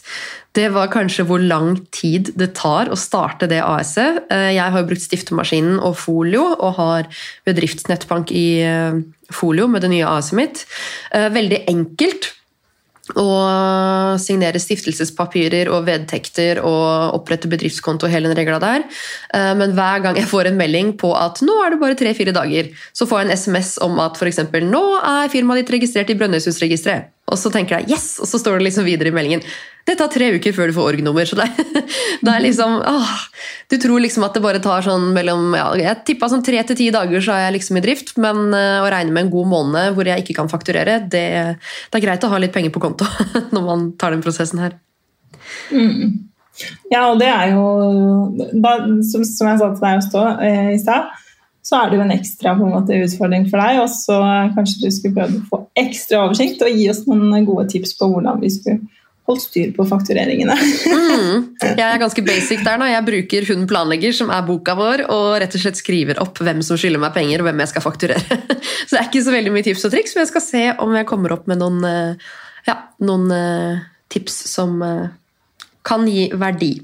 [0.53, 4.21] det var kanskje hvor lang tid det tar å starte det AS-et.
[4.29, 7.09] Eh, Jeg har jo brukt stiftemaskinen og Folio, og har
[7.45, 9.01] bedriftsnettbank i eh,
[9.33, 10.65] Folio med det nye AS-et mitt.
[11.11, 12.31] Eh, Veldig enkelt
[13.13, 18.85] og signere stiftelsespapirer og vedtekter og opprette bedriftskonto og hele den regla der.
[19.33, 22.33] Eh, Men hver gang jeg får en melding på at nå er det bare tre-fire
[22.33, 24.41] dager, så får jeg en SMS om at f.eks.
[24.65, 27.11] nå er firmaet ditt registrert i Brønnøysundregisteret.
[27.25, 29.41] Og så tenker jeg yes, og så står det liksom videre i meldingen.
[29.85, 31.27] Det tar tre uker før du får org-nummer.
[31.29, 31.45] Så det,
[32.25, 32.79] det er liksom
[33.69, 36.79] Du tror liksom at det bare tar sånn mellom ja, Jeg tippa sånn tre til
[36.79, 38.15] ti dager, så er jeg liksom i drift.
[38.21, 41.27] Men eh, å regne med en god måned hvor jeg ikke kan fakturere, det,
[41.91, 43.07] det er greit å ha litt penger på konto
[43.55, 44.79] når man tar den prosessen her.
[45.69, 46.25] Mm.
[46.89, 47.63] Ja, og det er jo
[48.63, 51.13] da, som, som jeg sa til deg også, eh, i stad,
[51.65, 53.81] så er det jo en ekstra på en måte, utfordring for deg.
[53.83, 54.17] Og så
[54.55, 58.09] kanskje du skulle prøve å få ekstra oversikt og gi oss noen gode tips på
[58.11, 58.94] hvordan vi skulle
[59.25, 60.55] holdt styr på faktureringene.
[60.55, 61.45] Mm.
[61.79, 62.87] Jeg er ganske basic der nå.
[62.91, 66.61] Jeg bruker Hun planlegger, som er boka vår, og rett og slett skriver opp hvem
[66.65, 68.39] som skylder meg penger, og hvem jeg skal fakturere.
[68.85, 70.97] Så det er ikke så veldig mye tips og triks, men jeg skal se om
[70.97, 72.33] jeg kommer opp med noen, eh,
[72.69, 75.07] ja, noen eh, tips som eh,
[75.85, 76.75] kan gi verdi.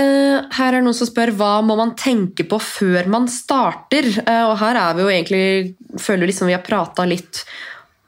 [0.00, 4.06] Her er noen som spør hva må man tenke på før man starter.
[4.22, 7.42] Og her er vi jo egentlig føler liksom vi har prata litt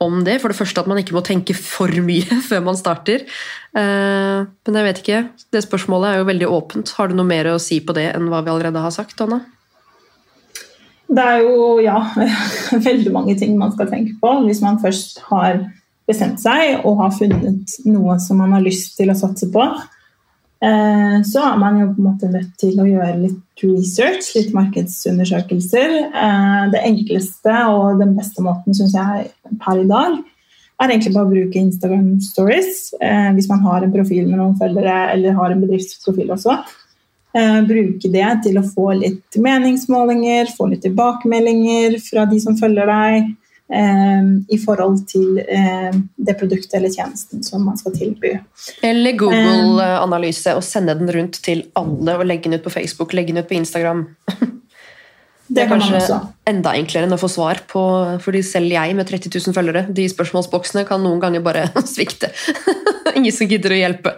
[0.03, 0.39] om det.
[0.43, 3.27] For det første at man ikke må tenke for mye før man starter.
[3.73, 5.23] Eh, Men jeg vet ikke.
[5.55, 6.95] Det spørsmålet er jo veldig åpent.
[6.99, 9.43] Har du noe mer å si på det enn hva vi allerede har sagt, Anna?
[11.13, 11.99] Det er jo ja,
[12.89, 15.67] veldig mange ting man skal tenke på hvis man først har
[16.09, 19.67] bestemt seg og har funnet noe som man har lyst til å satse på.
[20.63, 24.53] Eh, Så er man jo på en måte nødt til å gjøre litt research, litt
[24.55, 25.97] markedsundersøkelser.
[26.07, 30.23] Eh, Det enkleste og den beste måten synes jeg per i dag
[30.83, 34.57] er egentlig bare å bruke Instagram stories eh, hvis man har en profil med noen
[34.59, 36.63] følgere eller har en bedriftsprofil også.
[37.33, 43.31] Bruke det til å få litt meningsmålinger, få litt tilbakemeldinger fra de som følger deg,
[43.73, 48.35] i forhold til eh, det produktet eller tjenesten som man skal tilby.
[48.85, 53.33] Eller Google-analyse og sende den rundt til alle og legge den ut på Facebook, legge
[53.33, 54.05] den ut på Instagram.
[55.53, 57.81] Det, er kanskje enda enklere enn å få svar på
[58.25, 62.33] Fordi selv jeg med 30 000 følgere, de spørsmålsboksene kan noen ganger bare svikte.
[63.17, 64.17] Ingen som gidder å hjelpe.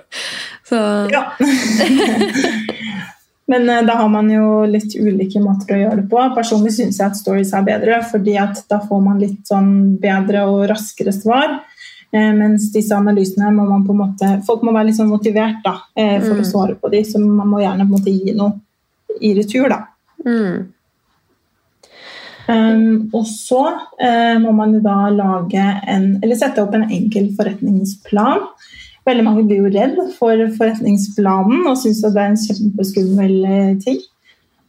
[0.68, 0.78] Så
[1.14, 1.28] Ja.
[3.46, 6.22] Men eh, da har man jo litt ulike måter å gjøre det på.
[6.36, 10.46] Personlig syns jeg at stories er bedre, fordi at da får man litt sånn bedre
[10.48, 11.58] og raskere svar.
[12.14, 15.64] Eh, mens disse analysene må man på en måte Folk må være litt sånn motivert
[15.64, 16.40] da, eh, for Mm.
[16.40, 18.60] å svare på dem, så man må gjerne på en måte gi noe
[19.20, 19.68] i retur.
[19.68, 19.86] da.
[20.24, 20.70] mm.
[22.46, 23.62] Um, og så
[23.98, 28.42] eh, må man da lage en, eller sette opp en enkel forretningsplan.
[29.04, 33.98] Veldig mange blir jo redd for forretningsplanen og syns det er en kjempeskummel eh, ting.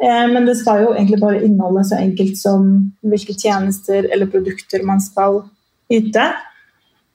[0.04, 2.66] Eh, men det skal jo egentlig bare inneholde så enkelt som
[3.06, 5.46] hvilke tjenester eller produkter man skal
[5.92, 6.26] yte.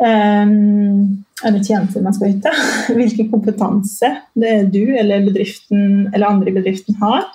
[0.00, 2.52] Um, eller tjenester man skal yte.
[2.96, 4.08] Hvilken kompetanse
[4.72, 7.26] du eller bedriften eller andre i bedriften har.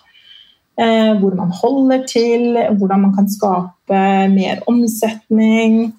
[0.82, 4.02] Eh, hvor man holder til, hvordan man kan skape
[4.34, 5.93] mer omsetning.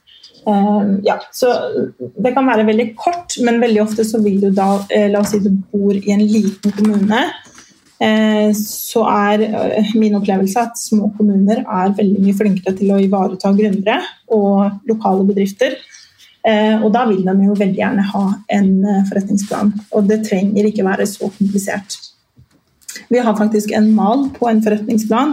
[0.47, 1.47] Eh, ja, så
[2.23, 5.35] Det kan være veldig kort, men veldig ofte så vil du da eh, La oss
[5.35, 7.25] si du bor i en liten kommune.
[7.99, 13.03] Eh, så er eh, min opplevelse at små kommuner er veldig mye flinkere til å
[13.03, 14.01] ivareta gründere
[14.33, 15.79] og lokale bedrifter.
[16.47, 18.21] Og da vil de jo veldig gjerne ha
[18.55, 18.69] en
[19.09, 19.73] forretningsplan.
[19.99, 21.97] Og det trenger ikke være så komplisert.
[23.11, 25.33] Vi har faktisk en mal på en forretningsplan.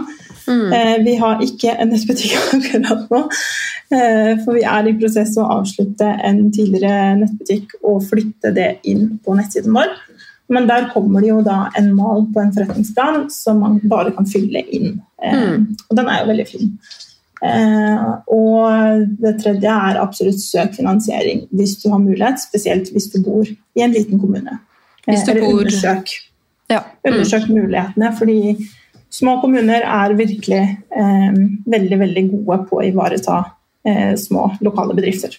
[0.50, 0.74] Mm.
[1.06, 3.20] Vi har ikke en nettbutikk akkurat nå,
[4.44, 9.36] for vi er i prosess å avslutte en tidligere nettbutikk og flytte det inn på
[9.38, 9.92] nettsiden vår.
[10.52, 14.26] Men der kommer det jo da en mal på en forretningsplan som man bare kan
[14.28, 15.00] fylle inn.
[15.22, 15.66] Eh, Mm.
[15.90, 16.78] Og den er jo veldig fin.
[17.44, 23.18] Eh, og det tredje er absolutt søk finansiering hvis du har mulighet, spesielt hvis du
[23.24, 24.58] bor i en liten kommune.
[25.06, 26.08] Hvis du eller bor- undersøk,
[26.70, 26.80] Ja.
[27.04, 27.12] Mm.
[27.12, 28.68] undersøk mulighetene, fordi
[29.10, 30.62] små kommuner er virkelig
[30.96, 31.32] eh,
[31.66, 33.50] veldig, veldig gode på å ivareta eh,
[34.18, 35.36] små lokale bedrifter.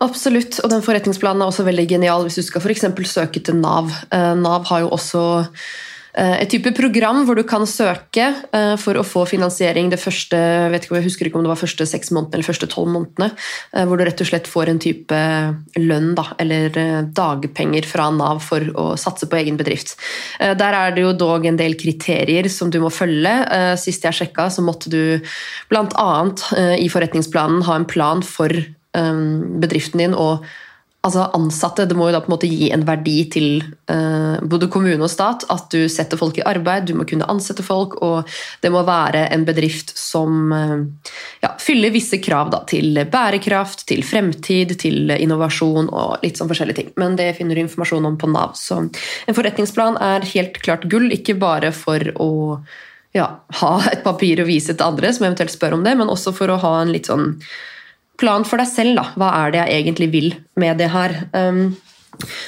[0.00, 3.92] Absolutt, og den forretningsplanen er også veldig genial hvis du skal eksempel søke til Nav.
[4.08, 5.66] Eh, Nav har jo også eh,
[6.14, 10.80] et type program hvor du kan søke eh, for å få finansiering det første jeg
[10.80, 13.30] ikke, jeg husker ikke om det var første seks månedene eller første tolv månedene,
[13.74, 15.20] eh, hvor du rett og slett får en type
[15.78, 19.96] lønn da, eller eh, dagpenger fra Nav for å satse på egen bedrift.
[20.40, 23.34] Eh, Der er det jo dog en del kriterier som du må følge.
[23.50, 25.20] Eh, Sist jeg sjekka, så måtte du
[25.70, 26.10] bl.a.
[26.80, 28.50] i forretningsplanen ha en plan for
[28.90, 30.42] bedriften din og
[31.06, 31.86] altså ansatte.
[31.88, 33.46] Det må jo da på en måte gi en verdi til
[33.90, 37.64] eh, både kommune og stat at du setter folk i arbeid, du må kunne ansette
[37.64, 38.28] folk, og
[38.60, 40.76] det må være en bedrift som eh,
[41.44, 46.82] ja, fyller visse krav da, til bærekraft, til fremtid, til innovasjon og litt sånn forskjellige
[46.82, 46.92] ting.
[47.00, 48.54] Men det finner du informasjon om på Nav.
[48.60, 52.30] Så en forretningsplan er helt klart gull, ikke bare for å
[53.16, 53.26] ja,
[53.62, 56.52] ha et papir å vise til andre som eventuelt spør om det, men også for
[56.52, 57.38] å ha en litt sånn
[58.20, 58.98] plan for deg selv.
[59.00, 59.06] Da.
[59.18, 61.16] Hva er det jeg egentlig vil med det her?
[61.34, 61.70] Um,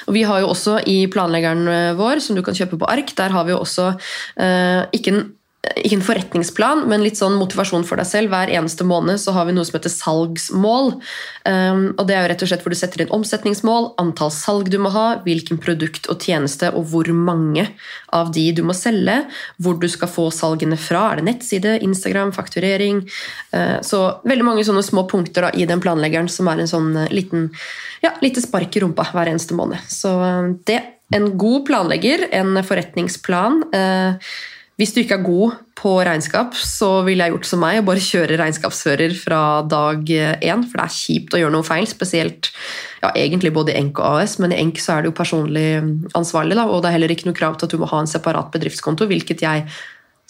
[0.07, 3.15] og Vi har jo også i planleggeren eh, vår, som du kan kjøpe på ark,
[3.17, 5.23] der har vi jo også uh, ikke en
[5.63, 8.33] ikke en forretningsplan, men litt sånn motivasjon for deg selv.
[8.33, 10.89] Hver eneste måned så har vi noe som heter salgsmål.
[11.47, 14.73] Um, og Det er jo rett og slett hvor du setter inn omsetningsmål, antall salg
[14.73, 17.69] du må ha, hvilken produkt og tjeneste og hvor mange
[18.11, 19.21] av de du må selge,
[19.63, 21.13] hvor du skal få salgene fra.
[21.13, 23.05] Er det nettside, Instagram, fakturering?
[23.55, 26.91] Uh, så veldig mange sånne små punkter da, i den planleggeren som er en sånn
[27.05, 27.53] uh, liten
[28.03, 29.79] ja, lite spark i rumpa hver eneste måned.
[29.87, 33.63] Så uh, det en god planlegger, en forretningsplan.
[33.71, 34.35] Uh,
[34.83, 38.03] hvis du ikke er god på regnskap, så ville jeg gjort som meg og bare
[38.03, 40.65] kjøre regnskapsfører fra dag én.
[40.67, 42.51] For det er kjipt å gjøre noe feil, spesielt
[42.99, 45.69] ja, egentlig både i Enk og AS, men i Enk så er du personlig
[46.19, 48.11] ansvarlig, da, og det er heller ikke noe krav til at du må ha en
[48.11, 49.69] separat bedriftskonto, hvilket jeg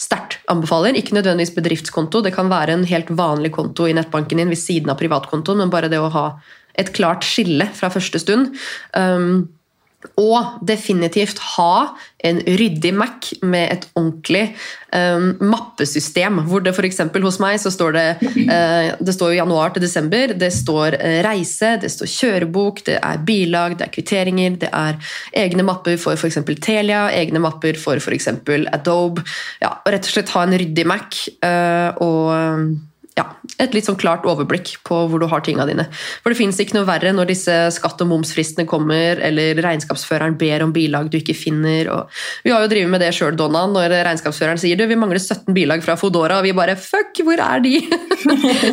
[0.02, 1.00] sterkt anbefaler.
[1.00, 4.92] Ikke nødvendigvis bedriftskonto, det kan være en helt vanlig konto i nettbanken din ved siden
[4.92, 6.26] av privatkontoen, men bare det å ha
[6.76, 8.52] et klart skille fra første stund.
[8.96, 9.48] Um,
[10.20, 14.42] og definitivt ha en ryddig Mac med et ordentlig
[14.94, 16.40] um, mappesystem.
[16.46, 17.00] Hvor det f.eks.
[17.24, 20.34] hos meg så står det uh, Det står januar til desember.
[20.38, 25.00] Det står uh, reise, det står kjørebok, det er bilag, det er kvitteringer, det er
[25.44, 26.40] egne mapper for f.eks.
[26.62, 28.30] Telia, egne mapper for f.eks.
[28.72, 29.26] Adobe.
[29.62, 33.26] Ja, rett og slett ha en ryddig Mac uh, og ja,
[33.60, 35.84] et litt sånn klart overblikk på hvor du har tinga dine.
[36.22, 40.64] For det fins ikke noe verre når disse skatt- og momsfristene kommer, eller regnskapsføreren ber
[40.64, 41.90] om bilag du ikke finner.
[42.46, 45.52] Vi har jo drevet med det sjøl, Donna, når regnskapsføreren sier du, vi mangler 17
[45.52, 47.74] bilag fra Fodora, og vi bare fuck, hvor er de?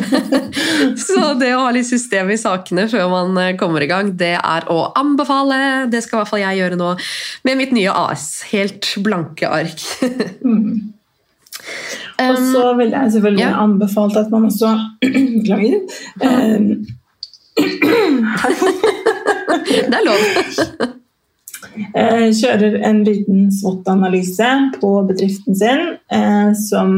[1.04, 4.38] Så det å ha litt system i sakene før man eh, kommer i gang, det
[4.38, 5.90] er å anbefale.
[5.92, 6.94] Det skal i hvert fall jeg gjøre nå
[7.44, 8.30] med mitt nye AS.
[8.54, 9.84] Helt blanke ark.
[12.20, 13.62] Og så ville jeg selvfølgelig ja.
[13.62, 14.78] anbefalt at man også
[15.40, 15.80] Beklager.
[16.24, 16.86] Um,
[19.70, 20.20] det er lov.
[21.94, 24.48] eh, kjører en liten SWOT-analyse
[24.80, 26.90] på bedriften sin, eh, som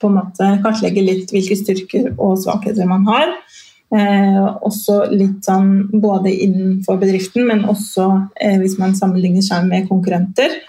[0.00, 3.34] på en måte kartlegger litt hvilke styrker og svakheter man har.
[3.90, 8.06] Eh, også litt sånn både innenfor bedriften, men også
[8.62, 10.60] hvis man sammenligner seg med konkurrenter.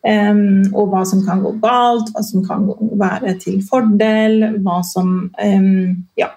[0.00, 4.78] Um, og hva som kan gå galt, hva som kan gå, være til fordel, hva
[4.86, 6.30] som um, Ja,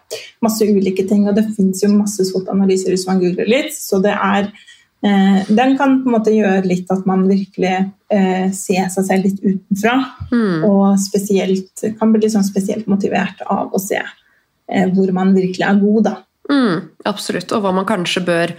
[0.43, 1.23] masse ulike ting.
[1.29, 5.77] Og det fins jo masse SWOT-analyser hvis man googler litt, så det er uh, Den
[5.79, 9.95] kan på en måte gjøre litt at man virkelig uh, ser seg selv litt utenfra.
[10.33, 10.67] Mm.
[10.67, 15.69] Og spesielt, kan bli litt sånn spesielt motivert av å se uh, hvor man virkelig
[15.69, 16.17] er god, da.
[16.51, 18.51] Mm, absolutt, og hva man kanskje bør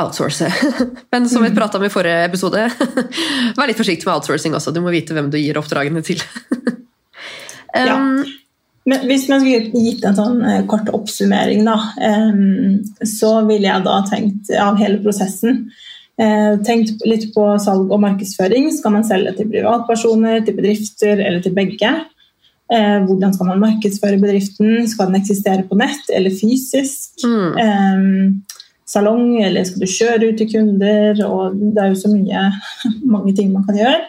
[0.00, 0.48] outsource.
[1.12, 2.68] Men som vi prata om i forrige episode,
[3.56, 4.74] vær litt forsiktig med outsourcing også.
[4.74, 6.22] Du må vite hvem du gir oppdragene til.
[7.72, 7.94] Ja.
[7.96, 8.18] um,
[8.84, 11.78] Men hvis man skulle gitt en sånn eh, kort oppsummering, da,
[13.08, 15.62] så ville jeg da tenkt av hele prosessen
[16.20, 18.70] eh, tenkt litt på salg og markedsføring.
[18.74, 21.92] Skal man selge til privatpersoner, til bedrifter eller til begge?
[22.72, 24.86] Eh, hvordan skal man markedsføre bedriften?
[24.88, 27.24] Skal den eksistere på nett eller fysisk?
[27.24, 28.42] mm,
[28.92, 31.22] salong, eller skal du kjøre ut til kunder?
[31.26, 32.48] Og det er jo så mye,
[33.14, 34.00] mange ting man kan gjøre.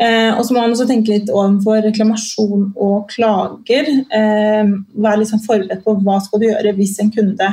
[0.00, 3.90] Eh, og så må man også tenke litt overfor reklamasjon og klager.
[4.16, 7.50] Eh, være litt sånn forberedt på hva skal du gjøre hvis en kunde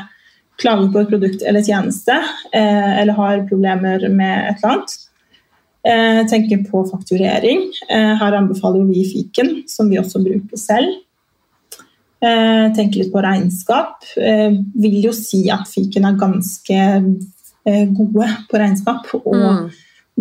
[0.58, 2.16] klager på et produkt eller tjeneste,
[2.56, 4.96] eh, eller har problemer med et eller annet.
[5.88, 7.68] Eh, tenker på fakturering.
[7.90, 10.96] Eh, her anbefaler vi fiken, som vi også bruker selv.
[12.20, 14.02] Eh, tenker litt på regnskap.
[14.18, 16.80] Eh, vil jo si at fiken er ganske
[17.68, 19.06] eh, gode på regnskap.
[19.20, 19.70] Og Mm.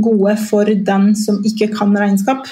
[0.02, 2.46] gode for den som ikke kan regnskap.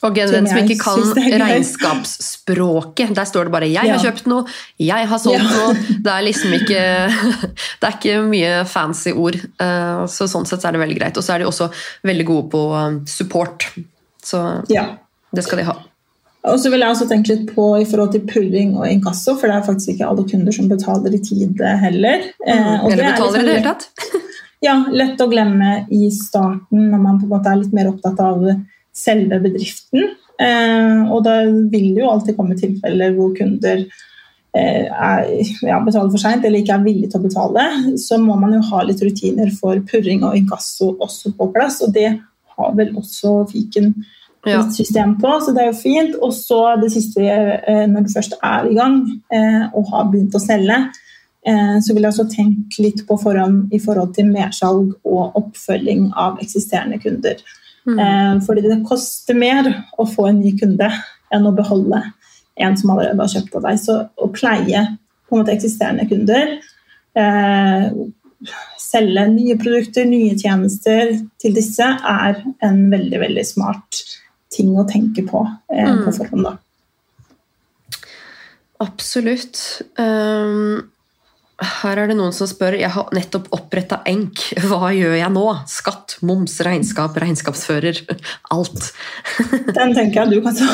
[0.00, 1.02] Og den Som ikke kan
[1.42, 3.14] regnskapsspråket.
[3.14, 4.46] Der står det bare 'jeg har kjøpt noe',
[4.78, 5.48] 'jeg har solgt Ja.
[5.50, 5.74] noe'.
[6.04, 7.08] Det er liksom ikke
[7.80, 9.34] Det er ikke mye fancy ord.
[10.08, 11.16] Så sånn sett er det veldig greit.
[11.16, 11.70] Og så er de også
[12.04, 13.66] veldig gode på um, support.
[14.22, 14.96] Så Ja.
[15.34, 15.74] det skal de ha.
[16.52, 19.50] Og så vil jeg også tenke litt på i forhold til purring og inkasso, for
[19.50, 22.24] det er faktisk ikke alle kunder som betaler i tide heller.
[22.44, 23.88] Mm, og Eller er betaler i sånn det hele tatt.
[24.58, 28.18] Ja, lett å glemme i starten når man på en måte er litt mer opptatt
[28.18, 28.40] av
[28.90, 30.08] selve bedriften.
[30.38, 35.30] Eh, og da vil det jo alltid komme tilfeller hvor kunder eh, er,
[35.62, 37.68] ja, betaler for seint eller ikke er villige til å betale.
[38.02, 41.94] Så må man jo ha litt rutiner for purring og inkasso også på plass, og
[41.94, 42.16] det
[42.58, 43.92] har vel også fiken
[44.48, 44.62] Ja.
[44.74, 46.16] system på, så det er jo fint.
[46.22, 49.00] Og så det siste, eh, når du først er i gang
[49.32, 50.78] eh, og har begynt å selge,
[51.46, 56.10] eh, så vil jeg også tenke litt på forhånd i forhold til mersalg og oppfølging
[56.16, 57.40] av eksisterende kunder.
[57.88, 58.42] Mm.
[58.44, 59.64] Fordi det koster mer
[59.96, 60.90] å få en ny kunde
[61.32, 62.02] enn å beholde
[62.60, 63.80] en som allerede har kjøpt av deg.
[63.80, 64.82] Så å pleie
[65.28, 66.58] på en måte eksisterende kunder,
[67.16, 67.88] eh,
[68.78, 74.02] selge nye produkter, nye tjenester til disse, er en veldig, veldig smart
[74.54, 76.04] ting å tenke på eh, Mm.
[76.06, 76.44] på forhånd.
[76.44, 76.52] Da.
[78.80, 79.82] Absolutt.
[79.98, 80.90] Um,
[81.82, 84.38] her er det noen som spør Jeg har nettopp oppretta ENK.
[84.70, 85.42] Hva gjør jeg nå?
[85.66, 87.98] Skatt, moms, regnskap, regnskapsfører.
[88.54, 88.92] Alt.
[89.74, 90.68] Den tenker jeg du kan ta.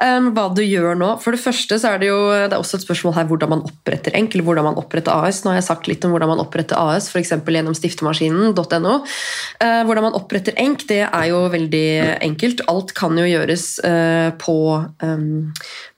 [0.00, 1.10] Um, hva du gjør nå?
[1.20, 3.64] For det første så er det jo det er også et spørsmål her hvordan man
[3.68, 5.42] oppretter ENK, eller hvordan man oppretter AS.
[5.44, 7.34] Nå har jeg sagt litt om hvordan man oppretter AS, f.eks.
[7.44, 8.96] gjennom stiftemaskinen.no.
[9.60, 11.86] Uh, hvordan man oppretter ENK, det er jo veldig
[12.30, 12.64] enkelt.
[12.72, 14.58] Alt kan jo gjøres uh, på,
[15.04, 15.50] um,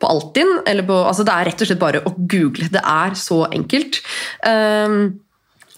[0.03, 0.57] på Altinn.
[0.67, 2.71] Eller på, altså det er rett og slett bare å google.
[2.73, 4.03] Det er så enkelt.
[4.47, 5.23] Um,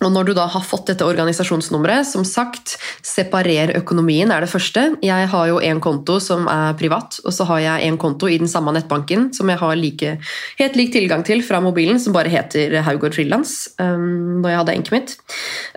[0.06, 4.86] og når du da har fått dette organisasjonsnummeret, som sagt, separer økonomien er det første.
[5.04, 8.38] Jeg har jo en konto som er privat, og så har jeg en konto i
[8.40, 10.16] den samme nettbanken som jeg har like,
[10.60, 14.76] helt lik tilgang til fra mobilen, som bare heter Haugård Frilans, um, når jeg hadde
[14.78, 15.16] enket mitt.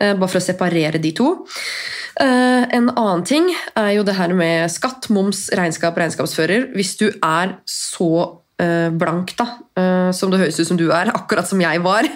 [0.02, 1.34] Uh, bare for å separere de to.
[2.18, 6.72] Uh, en annen ting er jo det her med skatt, moms, regnskap, regnskapsfører.
[6.78, 8.12] Hvis du er så
[8.58, 9.46] blank, da,
[9.78, 12.08] uh, som det høres ut som du er, akkurat som jeg var,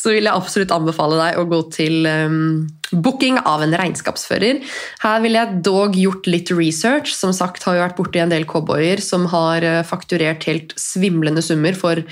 [0.00, 4.62] så vil jeg absolutt anbefale deg å gå til um, booking av en regnskapsfører.
[5.04, 7.12] Her ville jeg dog gjort litt research.
[7.16, 11.44] Som sagt har jeg vært borti en del cowboyer som har uh, fakturert helt svimlende
[11.44, 12.02] summer for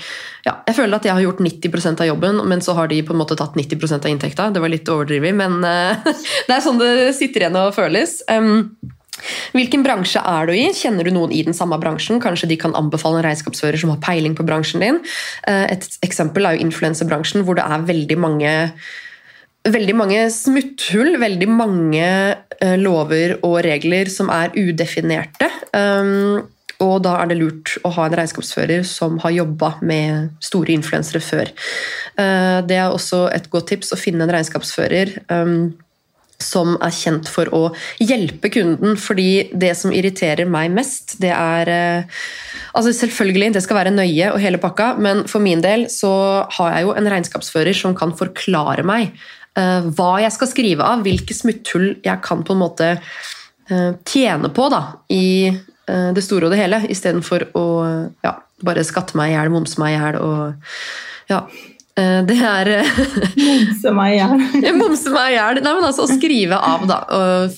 [0.41, 3.13] ja, Jeg føler at jeg har gjort 90% av jobben, men så har de på
[3.13, 4.49] en måte tatt 90% av inntekta.
[4.53, 5.61] Det var litt overdrevet, men
[6.47, 8.19] det er sånn det sitter igjen og føles.
[8.25, 8.71] Um,
[9.55, 10.69] Hvilken bransje er du i?
[10.75, 12.21] Kjenner du noen i den samme bransjen?
[12.23, 14.99] Kanskje de kan anbefale en regnskapsfører som har peiling på bransjen din.
[15.47, 18.51] Eh, Et eksempel er jo influenserbransjen, hvor det er veldig mange
[19.61, 22.05] Veldig mange smutthull, veldig mange
[22.65, 25.51] eh, lover og regler som er udefinerte.
[25.69, 26.47] Um,
[26.81, 31.21] og da er det lurt å ha en regnskapsfører som har jobba med store influensere
[31.21, 31.53] før.
[32.17, 35.13] Eh, det er også et godt tips å finne en regnskapsfører
[36.43, 37.61] som er kjent for å
[38.01, 38.97] hjelpe kunden.
[38.99, 42.21] Fordi det som irriterer meg mest, det er eh,
[42.77, 46.13] altså Selvfølgelig, det skal være nøye og hele pakka, men for min del så
[46.57, 49.11] har jeg jo en regnskapsfører som kan forklare meg
[49.57, 54.51] eh, hva jeg skal skrive av, hvilke smutthull jeg kan på en måte eh, tjene
[54.53, 55.51] på da, i
[55.91, 57.63] det store og det hele, istedenfor å
[58.23, 58.31] ja,
[58.63, 60.69] bare skatte meg i hjel, momse meg i hjel og
[61.27, 61.41] ja.
[61.99, 62.69] Eh, Det er
[63.41, 64.75] Momse meg i hjel.
[64.81, 65.61] Momse meg i hjel.
[65.63, 66.99] Nei, men altså å skrive av, da.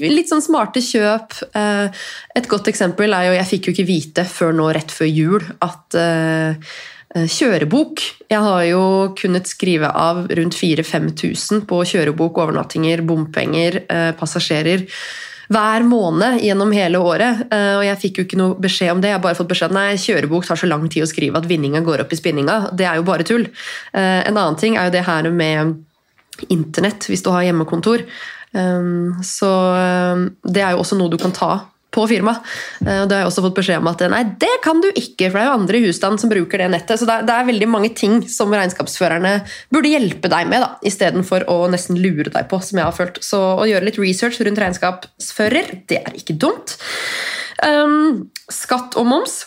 [0.01, 1.37] Litt sånn smarte kjøp.
[1.57, 2.07] Eh,
[2.39, 5.43] Et godt eksempel er jo Jeg fikk jo ikke vite før nå rett før jul
[5.61, 6.55] at eh,
[7.15, 8.01] eh, Kjørebok.
[8.33, 8.85] Jeg har jo
[9.19, 14.87] kunnet skrive av rundt 4000-5000 på kjørebok, overnattinger, bompenger, eh, passasjerer.
[15.53, 17.45] Hver måned gjennom hele året.
[17.53, 19.11] eh, Og jeg fikk jo ikke noe beskjed om det.
[19.11, 21.49] Jeg har bare fått beskjed om nei, kjørebok tar så lang tid å skrive at
[21.49, 22.75] vinninga går opp i spinninga.
[22.75, 23.47] Det er jo bare tull.
[23.93, 25.75] Eh, En annen ting er jo det her med
[26.49, 28.05] internett hvis du har hjemmekontor.
[28.53, 29.49] Um, Så
[30.45, 32.35] det er jo også noe du kan ta på firma.
[32.81, 35.29] Uh, og Det har jeg også fått beskjed om at nei, det kan du ikke,
[35.29, 36.99] for det er jo andre i husstand som bruker det nettet.
[37.01, 39.35] Så det er veldig mange ting som regnskapsførerne
[39.73, 43.21] burde hjelpe deg med, da, istedenfor å nesten lure deg på, som jeg har følt.
[43.23, 46.77] Så å gjøre litt research rundt regnskapsfører, det er ikke dumt.
[47.63, 49.43] Um, skatt og moms.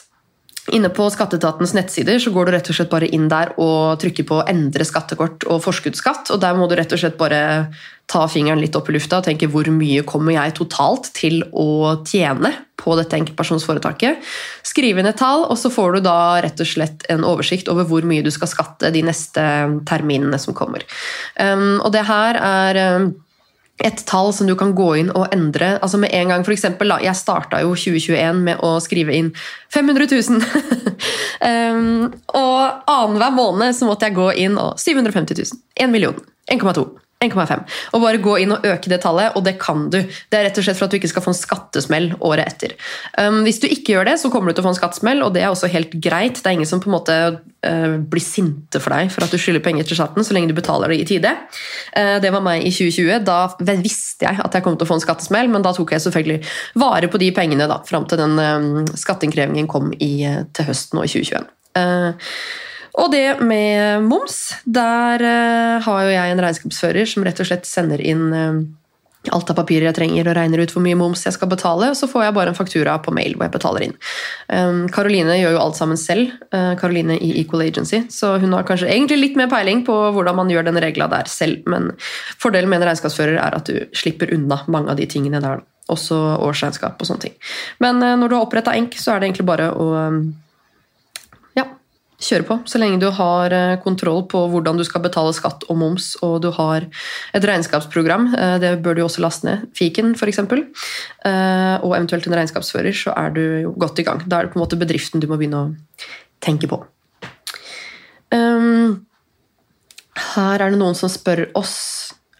[0.75, 4.27] Inne på skatteetatens nettsider så går du rett og slett bare inn der og trykker
[4.27, 6.33] på 'endre skattekort og forskuddsskatt'.
[6.35, 7.71] og Der må du rett og slett bare
[8.07, 11.99] ta fingeren litt opp i lufta og tenke hvor mye kommer jeg totalt til å
[12.07, 14.23] tjene på dette enkeltpersonsforetaket.
[14.67, 17.89] Skriv inn et tall, og så får du da rett og slett en oversikt over
[17.89, 19.45] hvor mye du skal skatte de neste
[19.89, 20.87] terminene som kommer.
[21.41, 23.09] Um, og det her er um,
[23.83, 25.75] et tall som du kan gå inn og endre.
[25.83, 29.33] altså med en gang, for eksempel, Jeg starta jo 2021 med å skrive inn
[29.75, 30.45] 500 000.
[31.51, 35.61] um, og annenhver måned så måtte jeg gå inn og 750 000.
[35.75, 36.23] 1 million.
[36.53, 37.06] 1,2.
[37.27, 37.65] 1,5.
[37.95, 39.99] Og bare gå inn og øke det tallet, og det kan du.
[40.03, 42.77] Det er rett og slett for at du ikke skal få en skattesmell året etter.
[43.19, 45.35] Um, hvis du ikke gjør det, så kommer du til å få en skattesmell, og
[45.37, 46.41] det er også helt greit.
[46.41, 49.41] Det er ingen som på en måte uh, blir sinte for deg for at du
[49.41, 51.33] skylder penger til staten, så lenge du betaler det i tide.
[51.97, 53.25] Uh, det var meg i 2020.
[53.27, 53.41] Da
[53.83, 56.41] visste jeg at jeg kom til å få en skattesmell, men da tok jeg selvfølgelig
[56.83, 60.99] vare på de pengene da, fram til den um, skatteinnkrevingen kom i, uh, til høsten
[60.99, 61.53] nå i 2021.
[61.77, 62.33] Uh,
[62.97, 67.69] og det med moms, der uh, har jo jeg en regnskapsfører som rett og slett
[67.69, 68.61] sender inn uh,
[69.35, 71.99] alt av papirer jeg trenger og regner ut hvor mye moms jeg skal betale, og
[71.99, 73.97] så får jeg bare en faktura på mail hvor jeg betaler inn.
[74.95, 76.31] Karoline um, gjør jo alt sammen selv,
[76.79, 80.39] Karoline uh, i Equal Agency, så hun har kanskje egentlig litt mer peiling på hvordan
[80.39, 81.91] man gjør den regla der selv, men
[82.39, 86.17] fordelen med en regnskapsfører er at du slipper unna mange av de tingene der, også
[86.47, 87.37] årsregnskap og sånne ting.
[87.83, 90.25] Men når du har oppretta ENK, så er det egentlig bare å um,
[92.23, 92.57] kjøre på.
[92.69, 96.41] Så lenge du har eh, kontroll på hvordan du skal betale skatt og moms, og
[96.45, 96.87] du har
[97.37, 102.39] et regnskapsprogram, eh, det bør du også laste ned, fiken f.eks., eh, og eventuelt en
[102.41, 104.25] regnskapsfører, så er du jo godt i gang.
[104.25, 105.73] Da er det på en måte bedriften du må begynne å
[106.45, 106.81] tenke på.
[110.37, 111.77] Her er det noen som spør oss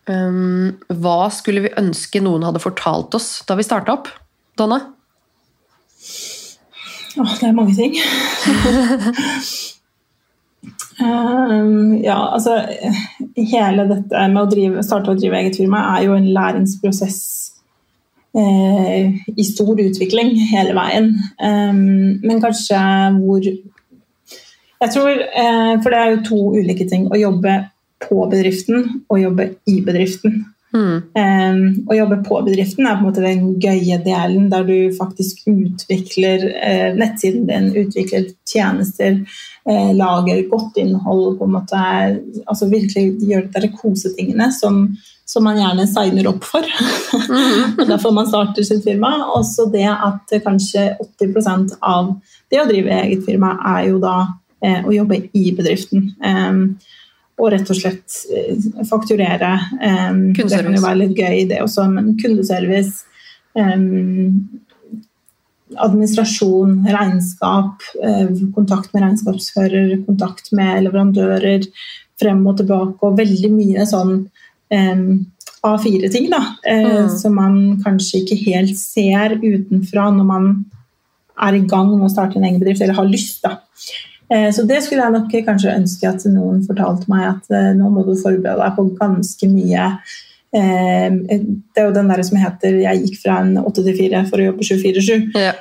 [0.07, 4.11] hva skulle vi ønske noen hadde fortalt oss da vi starta opp?
[4.59, 4.96] Donna?
[7.17, 7.97] Åh, det er mange ting.
[11.01, 12.59] um, ja, altså
[13.37, 17.21] Hele dette med å drive, starte å drive eget firma er jo en læringsprosess
[18.37, 21.13] eh, i stor utvikling hele veien.
[21.41, 22.81] Um, men kanskje
[23.21, 27.09] hvor Jeg tror eh, For det er jo to ulike ting.
[27.09, 27.57] Å jobbe
[28.07, 30.43] på bedriften og jobbe i bedriften.
[30.75, 31.03] Mm.
[31.15, 35.45] Um, å jobbe på bedriften er på en måte den gøye delen der du faktisk
[35.49, 39.21] utvikler uh, nettsiden din, utvikler tjenester,
[39.69, 41.39] uh, lager godt innhold.
[41.39, 41.83] på en måte,
[42.47, 44.83] altså Virkelig gjør de kosetingene som,
[45.25, 46.67] som man gjerne signer opp for.
[46.67, 47.87] Mm.
[47.93, 49.15] Derfor man starter sitt firma.
[49.39, 50.91] Også det at kanskje
[51.23, 52.17] 80% av
[52.51, 56.11] det å drive eget firma er jo da uh, å jobbe i bedriften.
[56.21, 56.77] Um,
[57.37, 59.53] og rett og slett eh, fakturere.
[59.77, 63.05] Um, det kan jo være litt gøy, det også, men kundeservice
[63.59, 64.63] um,
[65.83, 71.67] Administrasjon, regnskap, uh, kontakt med regnskapsfører, kontakt med leverandører,
[72.17, 75.09] frem og tilbake, og veldig mye sånn um,
[75.67, 76.41] A4-ting, da.
[76.63, 77.13] Uh, mm.
[77.19, 80.51] Som man kanskje ikke helt ser utenfra når man
[81.37, 83.59] er i gang med å starte en egen bedrift, eller har lyst, da.
[84.33, 87.91] Eh, så det skulle jeg nok kanskje ønske at noen fortalte meg, at eh, nå
[87.93, 89.87] må du forberede deg på ganske mye.
[90.57, 94.27] Eh, det er jo den der som heter 'jeg gikk fra en 8 til 4
[94.31, 95.31] for å jobbe 24-7'.
[95.39, 95.55] Ja.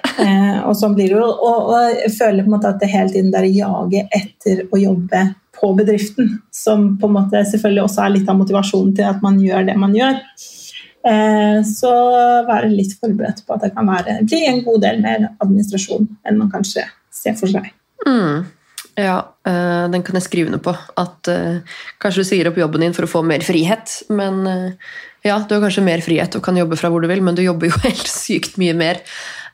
[0.66, 1.30] Og sånn blir det jo.
[1.30, 4.82] Og, og jeg føler på en måte at det hele tiden der jaget etter å
[4.82, 9.22] jobbe på bedriften, som på en måte selvfølgelig også er litt av motivasjonen til at
[9.22, 10.20] man gjør det man gjør.
[11.64, 11.92] Så
[12.50, 16.38] være litt forberedt på at det kan være, bli en god del mer administrasjon enn
[16.38, 17.70] man kanskje ser for seg.
[18.08, 18.44] Mm.
[18.96, 19.18] Ja,
[19.48, 20.72] uh, den kan jeg skrive under på.
[21.00, 23.98] At uh, Kanskje du sier opp jobben din for å få mer frihet.
[24.08, 24.94] Men uh,
[25.26, 27.44] ja, du har kanskje mer frihet og kan jobbe fra hvor du vil, men du
[27.44, 29.02] jobber jo helt sykt mye mer.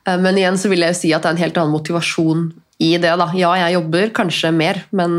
[0.01, 2.47] men igjen så vil jeg jo si at det er en helt annen motivasjon
[2.81, 3.13] i det.
[3.21, 3.27] da.
[3.37, 5.13] Ja, jeg jobber kanskje mer, men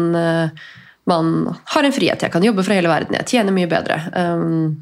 [1.09, 1.29] man
[1.73, 2.23] har en frihet.
[2.27, 3.17] Jeg kan jobbe fra hele verden.
[3.21, 3.97] Jeg tjener mye bedre.
[4.13, 4.75] Um,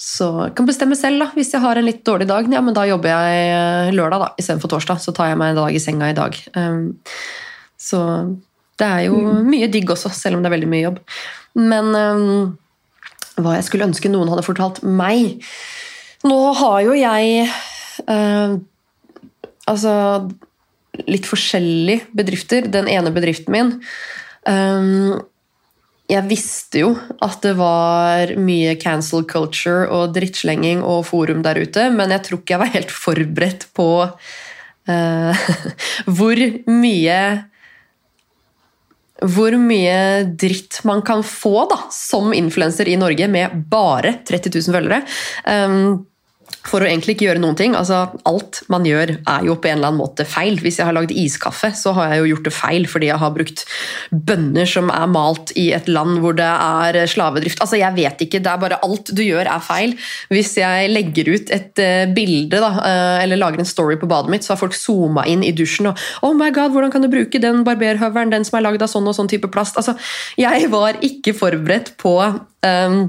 [0.00, 1.22] så jeg kan bestemme selv.
[1.22, 1.30] da.
[1.36, 4.72] Hvis jeg har en litt dårlig dag, ja, men da jobber jeg lørdag da, istedenfor
[4.72, 5.04] torsdag.
[5.04, 6.40] Så tar jeg meg en dag i senga i dag.
[6.56, 6.96] Um,
[7.84, 8.00] så
[8.80, 9.42] det er jo mm.
[9.46, 11.00] mye digg også, selv om det er veldig mye jobb.
[11.60, 12.56] Men um,
[13.38, 15.42] hva jeg skulle ønske noen hadde fortalt meg
[16.24, 17.46] Nå har jo jeg
[18.08, 18.56] uh,
[19.70, 19.94] Altså
[21.10, 22.68] litt forskjellige bedrifter.
[22.70, 23.72] Den ene bedriften min
[24.46, 25.22] um,
[26.04, 26.90] jeg visste jo
[27.24, 32.42] at det var mye cancel culture og drittslenging og forum der ute, men jeg tror
[32.42, 35.46] ikke jeg var helt forberedt på uh,
[36.18, 37.18] hvor mye
[39.24, 44.76] hvor mye dritt man kan få da, som influenser i Norge med bare 30 000
[44.76, 45.00] følgere.
[45.48, 46.04] Um,
[46.64, 47.74] for å egentlig ikke gjøre noen ting.
[47.76, 50.56] Altså, alt man gjør er jo på en eller annen måte feil.
[50.62, 53.34] Hvis jeg har lagd iskaffe, så har jeg jo gjort det feil fordi jeg har
[53.34, 53.64] brukt
[54.10, 57.60] bønner som er malt i et land hvor det er slavedrift.
[57.60, 59.96] Altså, jeg vet ikke, det er bare alt du gjør er feil.
[60.32, 64.32] Hvis jeg legger ut et eh, bilde da, eh, eller lager en story på badet
[64.32, 67.10] mitt, så har folk zooma inn i dusjen og Oh my god, hvordan kan du
[67.12, 69.76] bruke den barberhøvelen, den som er lagd av sånn og sånn type plast?
[69.80, 69.96] Altså,
[70.40, 73.04] jeg var ikke forberedt på um,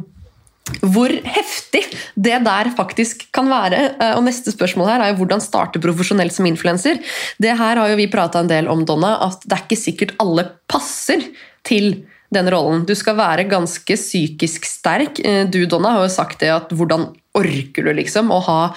[0.82, 1.84] hvor heftig
[2.18, 3.82] det der faktisk kan være.
[4.02, 7.00] Eh, Og neste spørsmål her er jo hvordan starte profesjonelt som influenser.
[7.42, 10.16] Det her har jo vi prata en del om, Donna, at det er ikke sikkert
[10.20, 11.22] alle passer
[11.64, 12.86] til den rollen.
[12.86, 15.22] Du skal være ganske psykisk sterk.
[15.22, 18.76] Eh, Du, Donna, har jo sagt det at hvordan orker du liksom å ha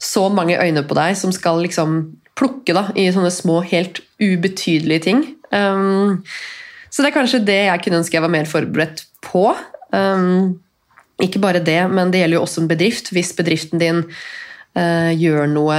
[0.00, 5.04] så mange øyne på deg som skal liksom plukke da, i sånne små, helt ubetydelige
[5.06, 5.22] ting.
[5.54, 6.24] Um,
[6.90, 9.54] så det er kanskje det jeg kunne ønske jeg var mer forberedt på.
[9.94, 10.58] Um,
[11.22, 13.12] ikke bare det, men det gjelder jo også en bedrift.
[13.14, 14.00] Hvis bedriften din
[14.74, 15.76] eh, gjør noe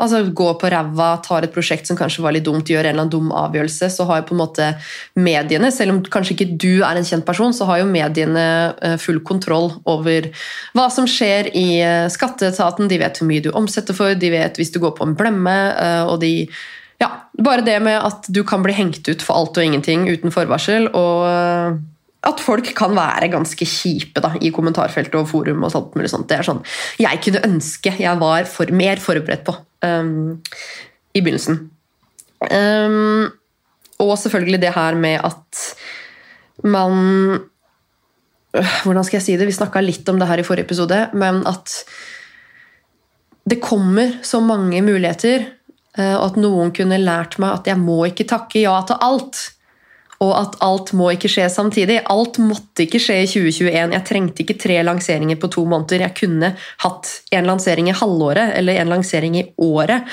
[0.00, 3.04] altså Går på ræva, tar et prosjekt som kanskje var litt dumt, gjør en eller
[3.04, 4.70] annen dum avgjørelse, så har jo på en måte
[5.18, 8.46] mediene, selv om kanskje ikke du er en kjent person, så har jo mediene
[8.80, 10.30] eh, full kontroll over
[10.78, 12.88] hva som skjer i eh, skatteetaten.
[12.88, 15.58] De vet hvor mye du omsetter for, de vet hvis du går på en blemme,
[15.76, 16.34] eh, og de
[16.98, 20.32] ja, Bare det med at du kan bli hengt ut for alt og ingenting uten
[20.34, 20.88] forvarsel.
[20.90, 21.78] og
[22.26, 25.62] at folk kan være ganske kjipe da, i kommentarfeltet og forum.
[25.64, 26.26] og sånt, mulig sånt.
[26.30, 26.62] Det er sånn
[26.98, 29.54] jeg kunne ønske jeg var for, mer forberedt på
[29.86, 30.40] um,
[31.14, 31.68] i begynnelsen.
[32.50, 33.28] Um,
[34.02, 35.62] og selvfølgelig det her med at
[36.66, 36.92] man
[38.54, 39.46] øh, Hvordan skal jeg si det?
[39.46, 41.82] Vi snakka litt om det her i forrige episode, men at
[43.48, 45.46] det kommer så mange muligheter,
[45.96, 49.40] eh, og at noen kunne lært meg at jeg må ikke takke ja til alt.
[50.24, 52.00] Og at alt må ikke skje samtidig.
[52.10, 53.92] Alt måtte ikke skje i 2021.
[53.94, 56.02] Jeg trengte ikke tre lanseringer på to måneder.
[56.08, 56.50] Jeg kunne
[56.82, 60.08] hatt en lansering i halvåret eller en lansering i året.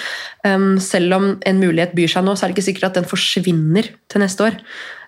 [0.45, 3.09] Um, selv om en mulighet byr seg nå, så er det ikke sikkert at den
[3.09, 4.59] forsvinner til neste år.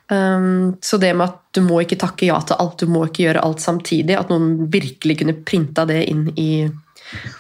[0.09, 3.27] Um, så det med at du må ikke takke ja til alt, du må ikke
[3.27, 6.49] gjøre alt samtidig, at noen virkelig kunne printa det inn i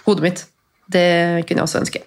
[0.05, 0.45] hodet mitt,
[0.91, 1.07] det
[1.47, 2.03] kunne jeg også ønske.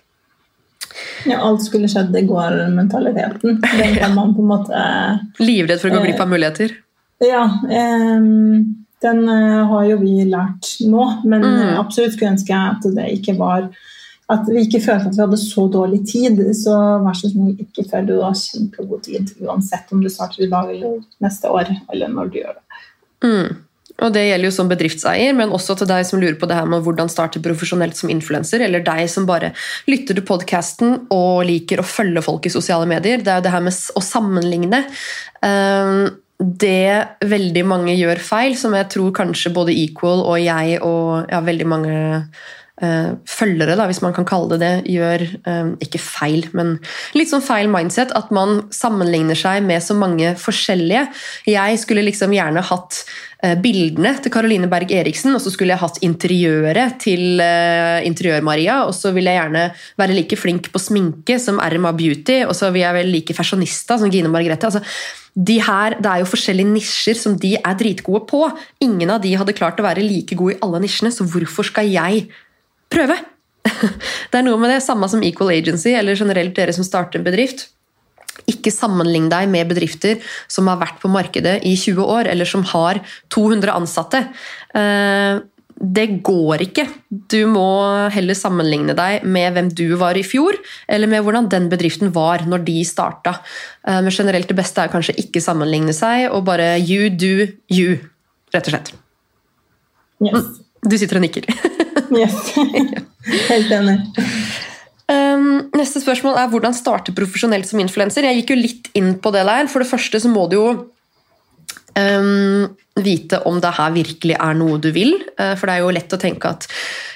[1.29, 3.59] Ja, alt skulle skjedd i går-mentaliteten.
[3.81, 4.85] Den kan man på en måte
[5.43, 6.77] Livredd for å gå glipp av muligheter.
[7.21, 11.57] Ja, ehm, den eh, har jo vi lært nå, men Mm.
[11.69, 13.71] eh, absolutt skulle ønske jeg at det ikke var
[14.31, 16.37] At vi ikke følte at vi hadde så dårlig tid.
[16.55, 16.71] Så
[17.03, 20.71] vær så snill, ikke føl du har kjempegod tid, uansett om du starter i dag
[20.71, 22.63] eller neste år, eller når du gjør det.
[23.27, 23.57] Mm.
[24.01, 26.69] Og Det gjelder jo som bedriftseier, men også til deg som lurer på det her
[26.71, 29.53] med hvordan starte profesjonelt som influenser, eller deg som bare
[29.91, 33.21] lytter til podkasten og liker å følge folk i sosiale medier.
[33.21, 34.85] Det er jo det her med å sammenligne.
[35.45, 36.09] Um,
[36.41, 41.43] det veldig mange gjør feil, som jeg tror kanskje både Equal og jeg og ja,
[41.45, 41.99] veldig mange
[42.81, 46.79] eh, følgere, da, hvis man kan kalle det det, gjør eh, ikke feil, men
[47.13, 48.15] litt sånn feil mindset.
[48.17, 51.07] At man sammenligner seg med så mange forskjellige.
[51.51, 53.05] Jeg skulle liksom gjerne hatt
[53.63, 58.93] bildene til Caroline Berg Eriksen, og så skulle jeg hatt interiøret til eh, Interiør-Maria, og
[58.97, 59.65] så vil jeg gjerne
[60.01, 63.97] være like flink på sminke som Erma Beauty, og så vil jeg være like fashionista
[64.01, 64.69] som Gine Margrethe.
[64.69, 64.85] altså
[65.35, 68.51] de her, Det er jo forskjellige nisjer som de er dritgode på.
[68.83, 71.87] Ingen av de hadde klart å være like gode i alle nisjene, så hvorfor skal
[71.87, 72.27] jeg
[72.91, 73.17] prøve?
[74.31, 77.25] Det er noe med det samme som Equal Agency, eller generelt dere som starter en
[77.25, 77.69] bedrift.
[78.51, 80.19] Ikke sammenlign deg med bedrifter
[80.51, 84.27] som har vært på markedet i 20 år, eller som har 200 ansatte.
[84.75, 85.41] Eh,
[85.81, 86.83] Det går ikke.
[87.09, 87.63] Du må
[88.13, 90.53] heller sammenligne deg med hvem du var i fjor,
[90.87, 93.39] eller med hvordan den bedriften var når de starta.
[93.89, 97.97] Eh, Men generelt det beste er kanskje ikke sammenligne seg, og bare you do you,
[98.53, 98.93] rett og slett.
[100.21, 100.45] Yes.
[100.85, 101.49] Du sitter og nikker.
[102.13, 102.53] yes.
[103.49, 103.97] Helt enig.
[105.77, 108.27] Neste spørsmål er hvordan starte profesjonelt som influenser.
[108.27, 109.69] Jeg gikk jo litt inn på det der.
[109.71, 110.67] For det første så må du jo
[111.95, 112.67] um,
[113.01, 115.15] vite om det her virkelig er noe du vil.
[115.39, 116.67] Uh, for det er jo lett å tenke at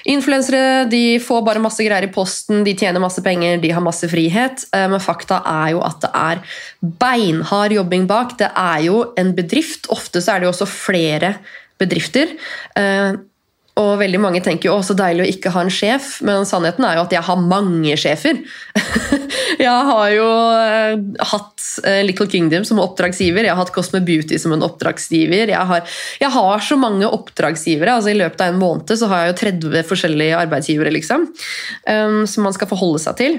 [0.07, 4.07] influensere de får bare masse greier i posten, de tjener masse penger, de har masse
[4.11, 4.65] frihet.
[4.71, 6.57] Uh, men fakta er jo at det er
[7.03, 8.37] beinhard jobbing bak.
[8.39, 9.91] Det er jo en bedrift.
[9.93, 11.35] Ofte så er det jo også flere
[11.81, 12.37] bedrifter.
[12.79, 13.19] Uh,
[13.75, 16.85] og veldig mange tenker jo å, så deilig å ikke ha en sjef, men sannheten
[16.87, 18.37] er jo at jeg har mange sjefer.
[19.65, 20.93] jeg har jo eh,
[21.31, 25.51] hatt eh, Little Kingdom som oppdragsgiver, jeg har hatt Cosme Beauty som en oppdragsgiver.
[25.51, 27.97] Jeg har, jeg har så mange oppdragsgivere.
[27.97, 31.27] altså I løpet av en måned så har jeg jo 30 forskjellige arbeidsgivere liksom,
[31.91, 33.37] um, som man skal forholde seg til.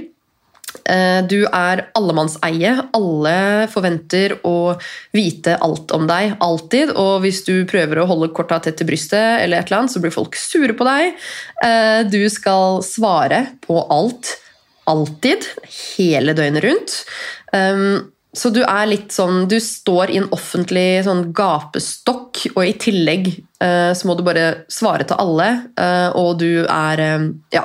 [0.84, 2.72] Eh, Du er allemannseie.
[2.96, 4.76] Alle forventer å
[5.16, 6.92] vite alt om deg, alltid.
[6.96, 10.02] Og hvis du prøver å holde korta tett til brystet, eller et eller annet, så
[10.02, 11.14] blir folk sure på deg.
[11.64, 14.36] Eh, Du skal svare på alt,
[14.86, 15.46] alltid,
[15.96, 17.00] hele døgnet rundt.
[17.52, 22.74] Um, Så du er litt sånn Du står i en offentlig sånn gapestokk, og i
[22.76, 23.30] tillegg
[23.62, 25.70] eh, så må du bare svare til alle,
[26.14, 27.64] og du er Ja.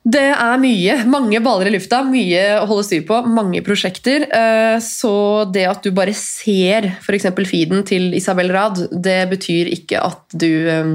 [0.00, 0.94] Det er mye.
[1.12, 4.24] Mange baller i lufta, mye å holde styr på, mange prosjekter.
[4.32, 5.12] Eh, Så
[5.52, 7.28] det at du bare ser f.eks.
[7.44, 10.94] feeden til Isabel Rad, det betyr ikke at du eh,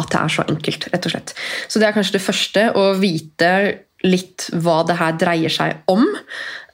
[0.00, 1.34] At det er så enkelt, rett og slett.
[1.68, 3.50] Så det er kanskje det første, å vite
[4.04, 6.04] litt hva det her dreier seg om.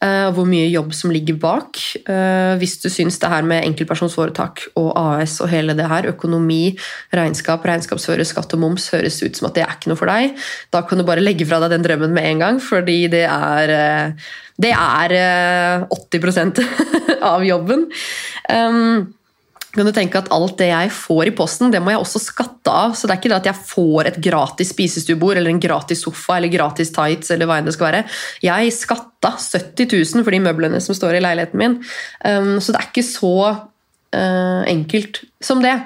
[0.03, 1.79] Eh, Hvor mye jobb som ligger bak.
[2.03, 6.77] Eh, Hvis du syns det her med enkeltpersonsforetak og AS og hele det her, økonomi,
[7.15, 10.37] regnskap, regnskapsfører, skatt og moms, høres ut som at det er ikke noe for deg,
[10.75, 13.75] da kan du bare legge fra deg den drømmen med en gang, fordi det er,
[13.79, 14.31] eh,
[14.63, 16.63] det er eh, 80%
[17.33, 17.89] av jobben.
[19.73, 22.73] Kan du tenke at alt det jeg får i posten, det må jeg også skatte
[22.73, 22.93] av.
[22.97, 26.37] Så det er ikke det at jeg får et gratis spisestuebord eller en gratis sofa
[26.37, 28.03] eller gratis tights eller hva enn det skal være.
[28.45, 31.79] Jeg skatta 70 000 for de møblene som står i leiligheten min.
[32.21, 35.79] Um, så det er ikke så uh, enkelt som det.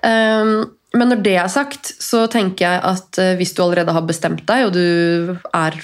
[0.00, 4.08] Um, men når det er sagt, så tenker jeg at uh, hvis du allerede har
[4.08, 5.76] bestemt deg, og du er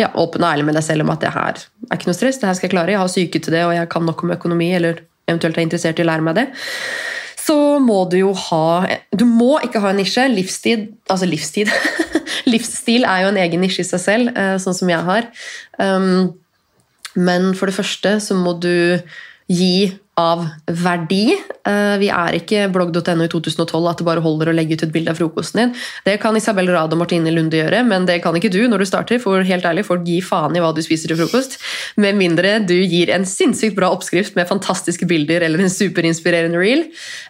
[0.00, 2.40] ja, åpen og ærlig med deg selv om at det her er ikke noe stress,
[2.40, 4.32] det her skal jeg klare, jeg har syke til det, og jeg kan nok om
[4.34, 6.46] økonomi, eller eventuelt er interessert i å lære meg det,
[7.44, 10.22] så må du jo ha Du må ikke ha en nisje.
[10.32, 11.72] Livstid Altså livstid.
[12.52, 15.28] Livsstil er jo en egen nisje i seg selv, eh, sånn som jeg har.
[15.80, 16.34] Um,
[17.14, 19.00] men for det første så må du
[19.48, 21.34] gi av verdi.
[21.66, 24.92] Eh, Vi er ikke blogg.no i 2012 at det bare holder å legge ut et
[24.94, 25.74] bilde av frokosten din.
[26.06, 28.88] Det kan Isabel Rad og Martine Lunde gjøre, men det kan ikke du når du
[28.90, 29.20] starter.
[29.22, 31.58] For helt ærlig, folk gir faen i hva du spiser til frokost.
[31.96, 36.88] Med mindre du gir en sinnssykt bra oppskrift med fantastiske bilder eller en superinspirerende reel.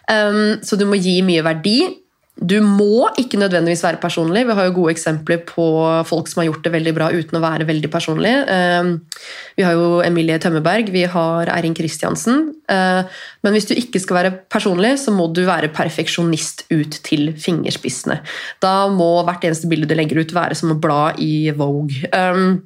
[0.09, 2.04] Um, Så du må gi mye verdi.
[2.35, 4.41] Du må ikke nødvendigvis være personlig.
[4.43, 5.65] Vi har jo gode eksempler på
[6.03, 8.33] folk som har gjort det veldig bra uten å være veldig personlig.
[8.51, 8.89] Eh,
[9.55, 12.53] Vi har jo Emilie Tømmerberg, vi har Eirin Kristiansen.
[12.67, 13.03] Eh,
[13.41, 18.19] Men hvis du ikke skal være personlig, så må du være perfeksjonist ut til fingerspissene.
[18.59, 22.03] Da må hvert eneste bilde du legger ut, være som å bla i Vogue.
[22.11, 22.59] Eh,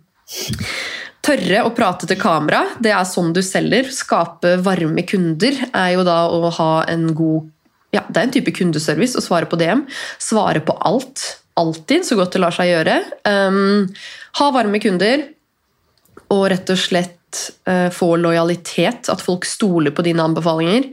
[1.21, 3.89] Tørre å prate til kamera, det er sånn du selger.
[3.91, 7.51] Skape varme kunder er jo da å ha en god
[7.95, 9.85] ja, det er en type kundeservice å svare på DM.
[10.21, 11.23] Svare på alt.
[11.59, 12.99] Alltid, så godt det lar seg gjøre.
[13.27, 13.87] Um,
[14.39, 15.25] ha varme kunder,
[16.29, 19.09] og rett og slett uh, få lojalitet.
[19.11, 20.91] At folk stoler på dine anbefalinger.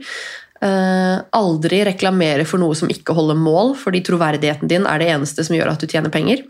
[0.57, 5.45] Uh, aldri reklamere for noe som ikke holder mål, fordi troverdigheten din er det eneste
[5.45, 6.41] som gjør at du tjener penger.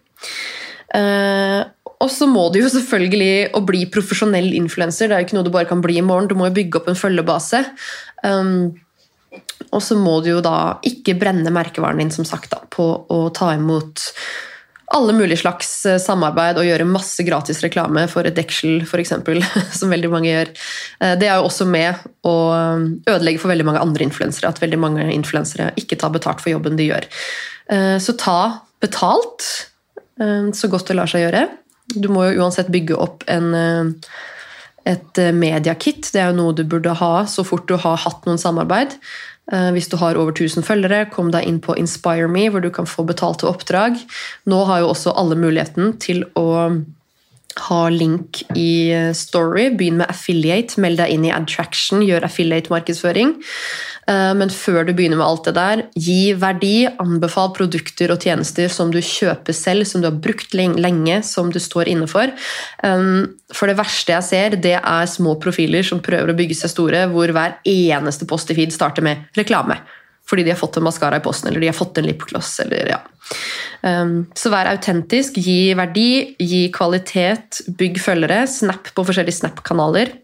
[0.95, 1.68] Uh,
[2.00, 5.10] og så må du jo selvfølgelig å bli profesjonell influenser.
[5.10, 6.30] Det er jo ikke noe du bare kan bli i morgen.
[6.30, 7.66] Du må jo bygge opp en følgebase.
[8.24, 8.78] Um,
[9.72, 13.24] og så må du jo da ikke brenne merkevaren din som sagt da, på å
[13.36, 14.12] ta imot
[14.96, 19.12] alle mulige slags eh, samarbeid og gjøre masse gratis reklame for et deksel, f.eks.,
[19.80, 20.54] som veldig mange gjør.
[21.04, 22.36] Eh, Det er jo også med å
[23.04, 26.80] ødelegge for veldig mange andre influensere, at veldig mange influensere ikke tar betalt for jobben
[26.80, 27.10] de gjør.
[27.74, 29.44] Eh, Så ta betalt
[30.22, 31.48] eh, så godt det lar seg gjøre.
[31.96, 33.92] Du må jo uansett bygge opp en eh,
[34.88, 36.12] et eh, mediakit.
[36.14, 38.98] Det er jo noe du burde ha så fort du har hatt noen samarbeid.
[39.52, 42.70] Eh, Hvis du har over 1000 følgere, kom deg inn på Inspire Me, hvor du
[42.74, 44.00] kan få betalte oppdrag.
[44.48, 46.48] Nå har jo også alle muligheten til å
[47.68, 49.70] ha link i eh, Story.
[49.78, 53.36] Begynn med affiliate, meld deg inn i Adtraction, gjør affiliate-markedsføring.
[54.08, 58.72] Eh, Men før du begynner med alt det der, gi verdi, anbefal produkter og tjenester
[58.72, 62.32] som du kjøper selv, som du har brukt lenge, som du står inne for.
[62.84, 66.74] Um, For det verste jeg ser, det er små profiler som prøver å bygge seg
[66.74, 69.80] store, hvor hver eneste post i feed starter med reklame.
[70.28, 72.60] Fordi de har fått en maskara i posten, eller de har fått en lipgloss.
[72.68, 73.00] Ja.
[73.82, 78.44] um, så vær autentisk, gi verdi, gi kvalitet, bygg følgere.
[78.52, 80.16] Snap på forskjellige Snap-kanaler.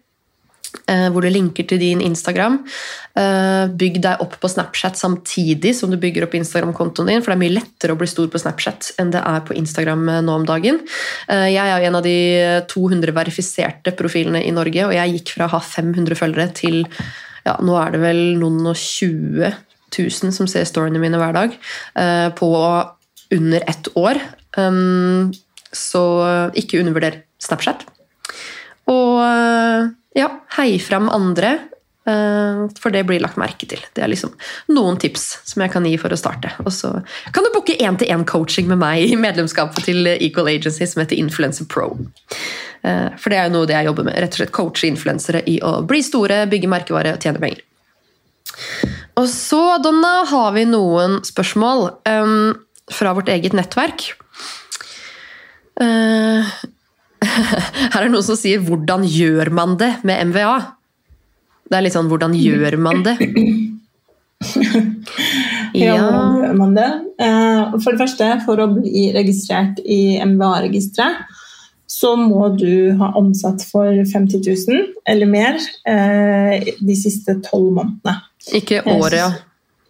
[0.89, 2.57] Uh, hvor du linker til din Instagram.
[3.13, 7.37] Uh, bygg deg opp på Snapchat samtidig som du bygger opp Instagram-kontoen din, for det
[7.37, 10.39] er mye lettere å bli stor på Snapchat enn det er på Instagram eh, nå
[10.41, 10.81] om dagen.
[11.29, 12.17] Uh, jeg er en av de
[12.73, 16.81] 200 verifiserte profilene i Norge, og jeg gikk fra å ha 500 følgere til
[17.45, 19.53] ja, nå er det vel noen og 20
[19.99, 21.57] 000 som ser storyene mine hver dag,
[21.99, 22.51] eh, på
[23.33, 24.19] under ett år.
[24.57, 25.33] Um,
[25.73, 26.03] så
[26.53, 27.85] ikke undervurder Snapchat.
[28.91, 30.27] Og eh, ja,
[30.57, 31.53] hei fram andre,
[32.05, 33.81] eh, for det blir lagt merke til.
[33.95, 34.35] Det er liksom
[34.75, 36.53] noen tips som jeg kan gi for å starte.
[36.65, 36.93] Og så
[37.33, 41.93] kan du booke én-til-én-coaching med meg i medlemskapet til Equal Agency som heter Influencer Pro.
[42.83, 44.17] For det er jo noe det jeg jobber med.
[44.19, 47.63] Rett og slett Coache influensere i å bli store, bygge merkevare og tjene penger.
[49.19, 52.53] Og så, Donna, har vi noen spørsmål um,
[52.91, 54.07] fra vårt eget nettverk.
[55.81, 56.41] Uh,
[57.23, 60.73] her er det noen som sier 'hvordan gjør man det med MVA'?
[61.69, 63.21] Det er litt sånn 'hvordan gjør man det'?
[65.73, 66.89] Ja, hvordan gjør man det?
[67.17, 71.23] Uh, For det første, for å bli registrert i MVA-registeret,
[71.89, 75.57] så må du ha omsatt for 50 000 eller mer
[75.87, 78.15] uh, de siste tolv månedene.
[78.51, 79.31] Ikke året, ja.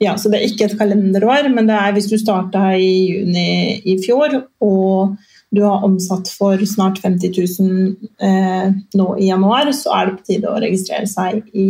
[0.04, 3.80] Ja, så det er ikke et kalenderår, men det er hvis du starta i juni
[3.88, 4.36] i fjor,
[4.66, 5.16] og
[5.54, 7.32] du har omsatt for snart 50
[7.62, 7.94] 000
[8.26, 11.68] eh, nå i januar, så er det på tide å registrere seg i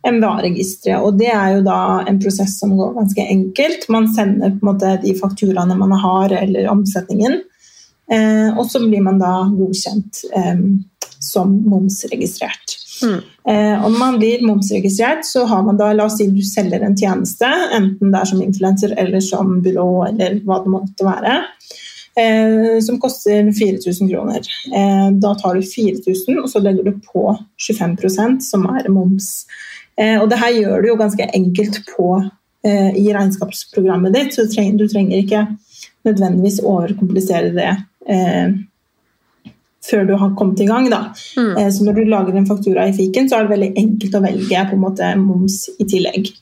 [0.00, 1.04] MVA-registeret.
[1.04, 3.84] Og det er jo da en prosess som går ganske enkelt.
[3.92, 7.42] Man sender på en måte de fakturaene man har, eller omsetningen.
[8.10, 10.64] Eh, og så blir man da godkjent eh,
[11.20, 12.69] som momsregistrert.
[13.02, 13.20] Mm.
[13.48, 16.96] Eh, om man blir momsregistrert, så har man da, la oss si du selger en
[16.96, 21.38] tjeneste, enten det er som influenser eller som byrå eller hva det måtte være,
[22.20, 24.44] eh, som koster 4000 kroner.
[24.76, 27.24] Eh, da tar du 4000, og så legger du på
[27.58, 29.46] 25% som er moms.
[29.96, 32.12] Eh, og det her gjør du jo ganske enkelt på,
[32.60, 35.38] i regnskapsprogrammet ditt, så du trenger, du trenger ikke
[36.04, 37.70] nødvendigvis overkomplisere det
[39.84, 40.88] før du har kommet i gang.
[40.92, 41.02] Da.
[41.36, 41.56] Mm.
[41.56, 44.24] Eh, Så når du lager en faktura i fiken, så er det veldig enkelt å
[44.24, 46.32] velge på en måte moms i tillegg.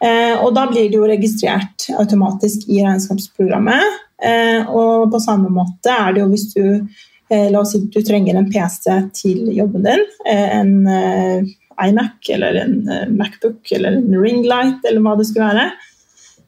[0.00, 3.82] Eh, Og da blir det jo registrert automatisk i regnskapsprogrammet.
[4.22, 6.88] Eh, Og på samme måte er det jo hvis du
[7.30, 10.00] La oss si du trenger en PC til jobben din.
[10.24, 10.86] En
[11.78, 15.66] iMac eller en Macbook eller en Ringlight eller hva det skulle være.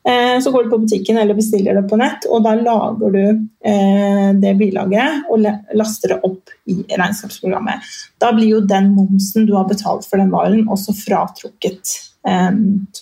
[0.09, 3.25] Eh, Så går du på butikken eller bestiller det på nett, og da lager du
[3.65, 5.45] eh, det bilaget og
[5.77, 7.91] laster det opp i regnskapsprogrammet.
[8.21, 11.93] Da blir jo den momsen du har betalt for den varen, også fratrukket.
[12.29, 12.51] Eh,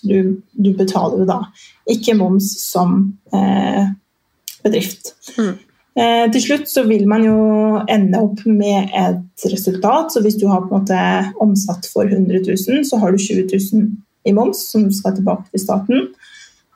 [0.03, 1.39] du, du betaler jo da
[1.89, 3.01] ikke moms som
[3.33, 3.89] eh,
[4.67, 5.15] bedrift.
[5.39, 5.55] Mm.
[5.99, 7.39] Eh, til slutt så vil man jo
[7.91, 10.13] ende opp med et resultat.
[10.13, 11.01] Så hvis du har på en måte
[11.43, 13.89] omsatt for 100 000, så har du 20 000
[14.29, 16.09] i moms som skal tilbake til staten.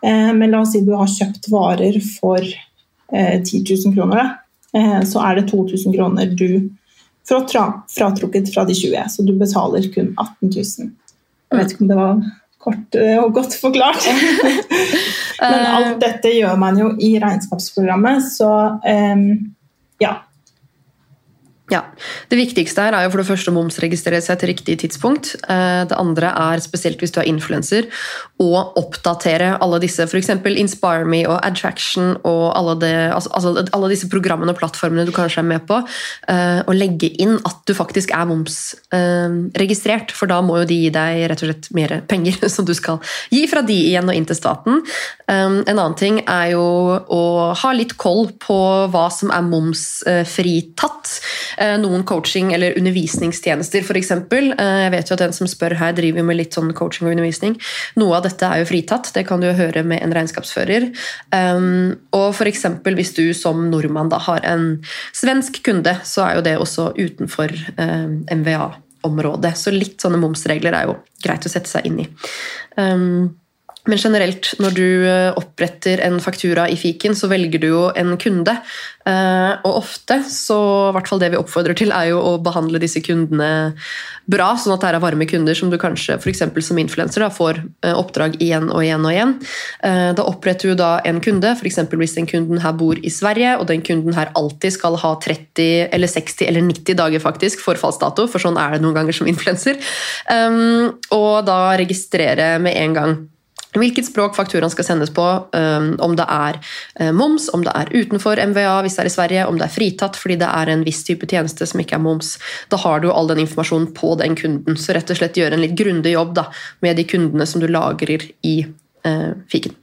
[0.02, 4.36] Eh, men la oss si du har kjøpt varer for eh, 10 000 kroner.
[4.76, 6.70] Eh, så er det 2000 kroner du
[7.28, 7.46] får
[7.92, 10.90] fratrukket fra de 20, så du betaler kun 18 000.
[11.52, 12.22] Jeg vet ikke om det var
[12.62, 14.08] kort eh, og godt forklart.
[15.42, 18.52] Men alt dette gjør man jo i regnskapsprogrammet, så
[18.86, 19.24] eh,
[20.02, 20.16] ja.
[21.70, 21.84] Ja.
[22.28, 25.36] Det viktigste her er jo for det første å momsregistrere seg til riktig tidspunkt.
[25.46, 27.86] Eh, Det andre er, spesielt hvis du er influenser,
[28.42, 30.28] å oppdatere alle disse, f.eks.
[30.58, 35.12] Inspire Me og Attraction og alle, det, altså, altså alle disse programmene og plattformene du
[35.14, 35.78] kanskje er med på,
[36.28, 40.90] eh, og legge inn at du faktisk er momsregistrert, for da må jo de gi
[40.94, 42.98] deg rett og slett mer penger som du skal
[43.30, 44.82] gi fra de igjen og inn til staten.
[45.32, 46.64] En annen ting er jo
[47.06, 47.22] å
[47.56, 48.58] ha litt koll på
[48.92, 51.14] hva som er momsfritatt.
[51.62, 54.10] Eh, Noen coaching- eller undervisningstjenester, f.eks.
[54.10, 57.56] Jeg vet jo at den som spør her, driver med litt sånn coaching og undervisning.
[58.00, 60.90] Noe av dette er jo fritatt, det kan du jo høre med en regnskapsfører.
[61.30, 62.66] Um, Og f.eks.
[62.82, 64.82] hvis du som nordmann da har en
[65.14, 69.54] svensk kunde, så er jo det også utenfor eh, MVA-området.
[69.56, 72.08] Så litt sånne momsregler er jo greit å sette seg inn i.
[73.90, 78.14] Men generelt, når du eh, oppretter en faktura i fiken, så velger du jo en
[78.20, 78.54] kunde.
[79.02, 80.58] Eh, Og ofte, så
[80.90, 83.72] i hvert fall det vi oppfordrer til, er jo å behandle disse kundene
[84.30, 86.44] bra, sånn at det er varme kunder som du kanskje f.eks.
[86.62, 89.34] som influenser får eh, oppdrag igjen og igjen og igjen.
[89.82, 91.80] Da oppretter du da en kunde, f.eks.
[91.90, 95.90] hvis den kunden her bor i Sverige, og den kunden her alltid skal ha 30
[95.90, 99.82] eller 60 eller 90 dager faktisk forfallsdato, for sånn er det noen ganger som influenser.
[100.30, 103.18] Um, Og da registrere med en gang
[103.72, 106.58] Hvilket språk fakturaen skal sendes på, om det er
[107.00, 109.72] eh, moms, om det er utenfor MVA hvis det er i Sverige, om det er
[109.72, 112.34] fritatt fordi det er en viss type tjeneste som ikke er moms.
[112.72, 114.76] Da har du all den informasjonen på den kunden.
[114.76, 116.48] Så rett og slett gjøre en litt grundig jobb da,
[116.84, 118.58] med de kundene som du lagrer i
[119.08, 119.76] eh, fiken.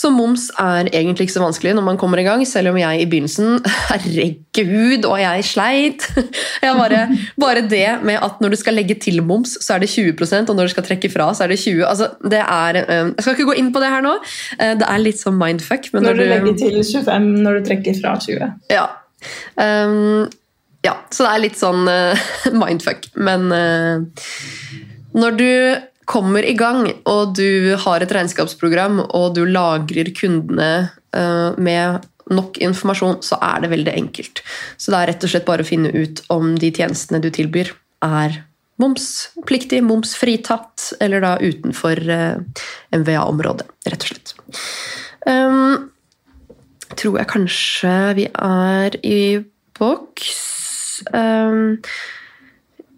[0.00, 3.02] Så moms er egentlig ikke så vanskelig når man kommer i gang, selv om jeg
[3.02, 3.58] i begynnelsen
[3.90, 6.06] Herregud, og jeg sleit!
[6.64, 7.00] Jeg bare,
[7.40, 10.56] bare det med at når du skal legge til moms, så er det 20% og
[10.56, 13.36] når du skal trekke fra, så er det 20 altså, det er, eh, Jeg skal
[13.36, 14.12] ikke gå inn på det her nå.
[14.58, 15.88] Eh, Det er litt sånn mindfuck.
[15.94, 18.52] Men Når du legger til 25 når du trekker fra 20.
[18.72, 18.86] ja.
[19.60, 20.28] Um,
[20.84, 22.28] ja, så det er litt sånn uh,
[22.62, 23.10] mindfuck.
[23.20, 24.00] Men uh,
[25.12, 25.50] når du
[26.10, 30.72] kommer i gang, og du har et regnskapsprogram, og du lagrer kundene
[31.14, 34.42] eh, med nok informasjon, så er det veldig enkelt.
[34.78, 37.72] Så det er rett og slett bare å finne ut om de tjenestene du tilbyr,
[38.06, 38.42] er
[38.80, 42.62] momspliktig, momsfritatt, eller da utenfor eh,
[42.96, 44.34] MVA-området, rett og slett.
[45.28, 45.90] Um,
[46.96, 49.20] tror jeg kanskje vi er i
[49.78, 50.40] boks.
[51.12, 51.76] Um,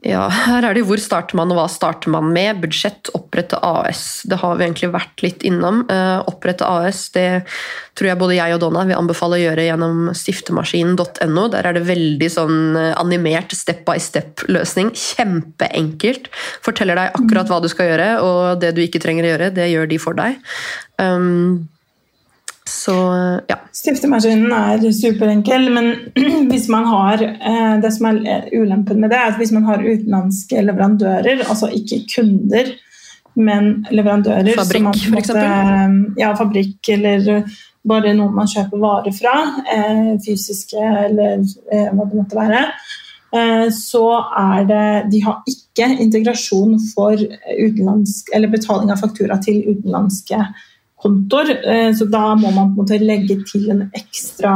[0.03, 2.59] ja, her er det hvor starter man og hva starter man med.
[2.65, 4.25] Budsjett, opprette AS.
[4.27, 5.85] Det har vi egentlig vært litt innom.
[5.87, 7.45] Uh, opprette AS det
[7.95, 11.45] tror jeg både jeg og Donna vil anbefale å gjøre gjennom stiftemaskinen.no.
[11.53, 14.95] Der er det veldig sånn eh, animert step by step-løsning.
[14.97, 16.31] Kjempeenkelt.
[16.65, 19.69] Forteller deg akkurat hva du skal gjøre, og det du ikke trenger å gjøre, det
[19.75, 20.41] gjør de for deg.
[20.97, 21.69] Um,
[22.83, 22.95] så
[23.49, 23.59] ja.
[23.73, 25.91] Stiftemaskinen er superenkel, men
[26.51, 29.85] hvis man har eh, det som er ulempen med det, er at hvis man har
[29.85, 32.73] utenlandske leverandører, altså ikke kunder,
[33.39, 36.17] men leverandører Fabrikk, som man måte-?
[36.21, 37.45] Ja, fabrikk eller
[37.89, 39.37] bare noen man kjøper varer fra,
[39.73, 42.65] eh, fysiske eller eh, hva det måtte være.
[43.33, 44.05] eh, Så
[44.39, 47.17] er det De har ikke integrasjon for
[48.53, 50.45] betaling av faktura til utenlandske
[51.03, 51.51] kontoer.
[51.67, 54.55] eh, Så da må man på en måte legge til en ekstra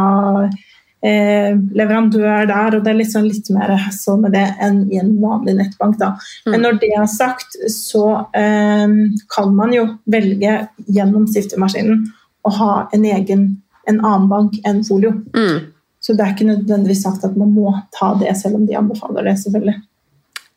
[1.02, 5.12] eh, leverandør der, og det er sånn litt mer hassle med det enn i en
[5.22, 5.98] vanlig nettbank.
[6.00, 6.14] Da.
[6.46, 8.88] Men når det er sagt, så eh,
[9.36, 12.06] kan man jo velge gjennom stiftemaskinen
[12.46, 13.46] å ha en egen
[13.86, 15.12] en annen bank enn Folio.
[15.36, 15.72] Mm,
[16.02, 19.24] Så det er ikke nødvendigvis sagt at man må ta det, selv om de anbefaler
[19.24, 19.36] det.
[19.42, 19.76] selvfølgelig.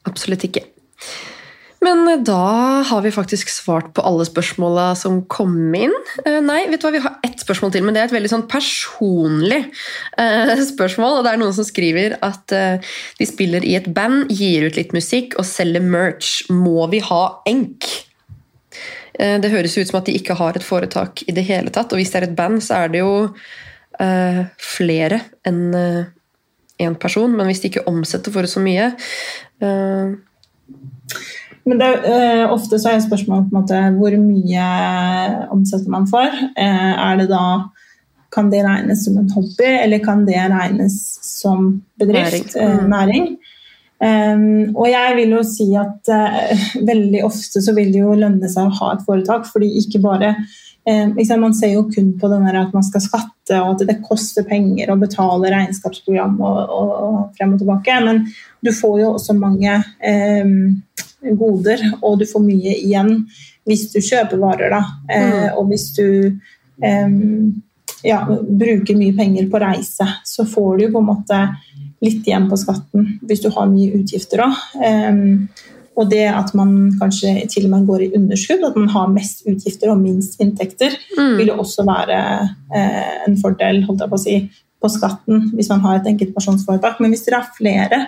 [0.09, 0.63] absolutt ikke.
[1.83, 5.93] Men eh, da har vi faktisk svart på alle spørsmåla som kom inn.
[6.25, 8.31] Eh, Nei, vet du hva, vi har ett spørsmål til, men det er et veldig
[8.33, 9.61] sånn personlig
[10.19, 11.19] eh, spørsmål.
[11.19, 14.93] og Det er noen som skriver at de spiller i et band, gir ut litt
[14.95, 16.43] musikk og selger merch.
[16.51, 17.87] Må vi ha enk?
[19.19, 21.91] Det høres ut som at de ikke har et foretak i det hele tatt.
[21.91, 23.11] Og hvis det er et band, så er det jo
[24.63, 25.19] flere
[25.49, 25.75] enn
[26.79, 27.33] én person.
[27.35, 28.93] Men hvis de ikke omsetter for så mye
[31.69, 34.63] Men det, eh, ofte så er spørsmålet på en måte hvor mye
[35.53, 36.25] omsetter man for.
[36.57, 37.43] Eh, er det da
[38.29, 42.61] Kan det regnes som en hobby, eller kan det regnes som bedrift, Næring.
[42.61, 42.89] eh, Mm.
[42.89, 43.37] næring?
[44.01, 46.57] Um, og jeg vil jo si at eh,
[46.87, 50.29] veldig ofte så vil det jo lønne seg å ha et foretak, fordi ikke bare
[50.87, 53.97] eh, ikke Man ser jo kun på den at man skal skatte, og at det
[54.05, 58.23] koster penger å betale regnskapsprogram og, og, og frem og tilbake, men
[58.63, 60.45] du får jo også mange eh,
[61.39, 63.15] goder, og du får mye igjen
[63.67, 64.83] hvis du kjøper varer, da.
[65.09, 65.57] Mm.
[65.59, 66.05] og hvis du
[66.81, 67.51] um,
[68.05, 71.41] ja, bruker mye penger på reise, så får du på en måte
[72.03, 74.55] litt igjen på skatten hvis du har mye utgifter òg.
[75.99, 79.43] og det at man kanskje til og med går i underskudd, at man har mest
[79.49, 81.35] utgifter og minst inntekter, mm.
[81.41, 82.19] vil jo også være
[82.71, 84.37] eh, en fordel holdt jeg på å si,
[84.79, 87.01] på skatten hvis man har et enkeltpersonsforetak.
[87.03, 88.05] Men hvis dere har flere,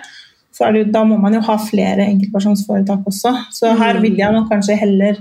[0.58, 3.32] det, da må man jo ha flere enkeltpersonsforetak også.
[3.52, 5.16] Så her ville vil jeg nok kanskje heller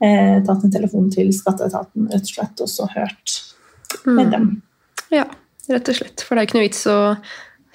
[0.00, 3.40] eh, tatt en telefon til skatteetaten rett og slett, og så hørt
[4.06, 4.30] med Mm.
[4.30, 4.62] dem.
[5.10, 5.24] Ja,
[5.70, 6.20] rett og slett.
[6.22, 7.16] For det er ikke noe vits å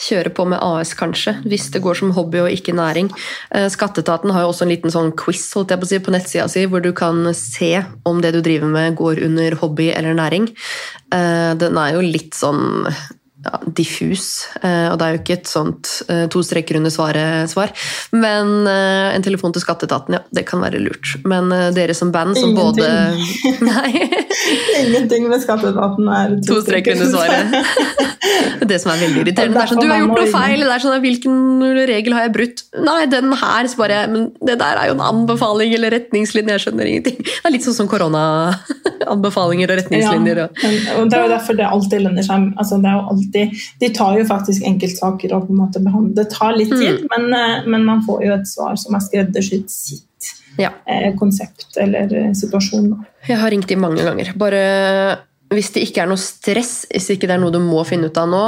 [0.04, 3.10] kjøre på med AS, kanskje, hvis det går som hobby og ikke næring.
[3.52, 6.12] Eh, Skatteetaten har jo også en liten sånn quiz holdt jeg på, å si, på
[6.12, 10.14] nettsida si, hvor du kan se om det du driver med, går under hobby eller
[10.14, 10.50] næring.
[11.12, 12.88] Eh, Den er jo litt sånn
[13.44, 17.74] ja, diffus, eh, og det er jo ikke et sånt eh, to streker under svaret-svar.
[18.16, 21.18] Men eh, en telefon til skatteetaten, ja, det kan være lurt.
[21.28, 22.88] Men dere som band som både
[23.68, 23.92] Nei.
[24.80, 28.14] Ingenting med skatteetaten er To streker under svaret.
[28.68, 29.58] Det som er veldig irriterende.
[29.58, 30.64] Det er sånn, du har gjort noe feil.
[30.64, 31.36] Det er sånn, Hvilken
[31.90, 32.64] regel har jeg brutt?
[32.80, 33.70] Nei, den her.
[33.70, 36.56] Så bare, men det der er jo en anbefaling eller retningslinje.
[36.56, 37.20] Jeg skjønner ingenting.
[37.24, 40.44] Det er litt sånn som koronaanbefalinger og retningslinjer.
[40.46, 40.48] Ja,
[40.98, 42.50] og det er jo derfor det alltid lønner seg.
[42.62, 43.33] Altså, det er jo alltid,
[43.80, 46.16] de tar jo faktisk enkeltsaker og på en måte behandler.
[46.22, 49.70] Det tar litt tid, men, eh, men man får jo et svar som er skreddersydd
[49.72, 50.32] sitt
[50.62, 50.72] ja.
[50.86, 52.94] eh, konsept eller eh, situasjon.
[53.28, 54.34] Jeg har ringt de mange ganger.
[54.40, 54.64] Bare
[55.54, 58.18] hvis det ikke er noe stress, hvis ikke det er noe du må finne ut
[58.18, 58.40] av nå,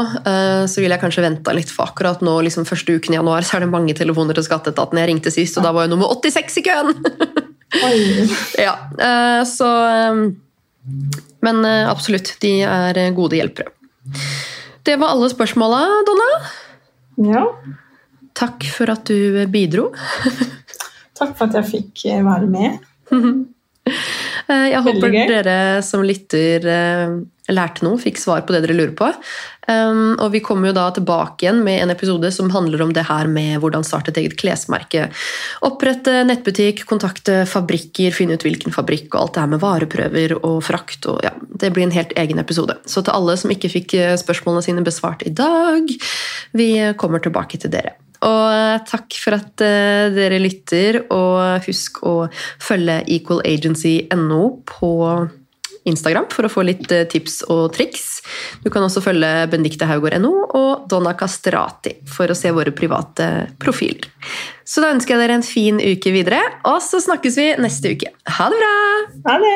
[0.65, 1.69] så vil jeg kanskje vente litt.
[1.69, 4.97] For akkurat nå, liksom første uken i januar, så er det mange telefoner til skatteetaten.
[4.97, 6.95] Jeg ringte sist, og da var jeg nummer 86 i køen!
[8.61, 8.73] Ja,
[9.49, 9.67] så
[11.43, 13.73] Men absolutt, de er gode hjelpere.
[14.85, 16.29] Det var alle spørsmåla, Donna.
[17.31, 17.45] Ja,
[18.35, 19.85] Takk for at du bidro.
[21.15, 22.81] takk for at jeg fikk eh, være med.
[23.15, 25.55] Eh, Jeg håper dere
[25.87, 27.13] som lytter eh,
[27.55, 29.07] lærte noe, fikk svar på det dere lurer på.
[29.65, 33.07] Um, og vi kommer jo da tilbake igjen med en episode som handler om det
[33.07, 35.07] her med hvordan starte et eget klesmerke.
[35.65, 40.61] Opprette nettbutikk, kontakte fabrikker, finne ut hvilken fabrikk, og alt det her med vareprøver og
[40.65, 41.09] frakt.
[41.09, 42.77] Og ja, det blir en helt egen episode.
[42.85, 45.89] Så til alle som ikke fikk eh, spørsmålene sine besvart i dag,
[46.55, 47.97] vi kommer tilbake til dere.
[48.25, 52.15] Og eh, takk for at eh, dere lytter, og husk å
[52.61, 54.93] følge equalagency.no på
[55.89, 58.05] Instagram for å få litt eh, tips og triks.
[58.63, 63.25] Du kan også følge Benedicte Haugård.no og Donna Castrati for å se våre private
[63.61, 64.05] profiler.
[64.65, 68.09] Så da ønsker jeg dere en fin uke videre, og så snakkes vi neste uke.
[68.39, 68.75] Ha det bra!
[69.29, 69.55] Ha det!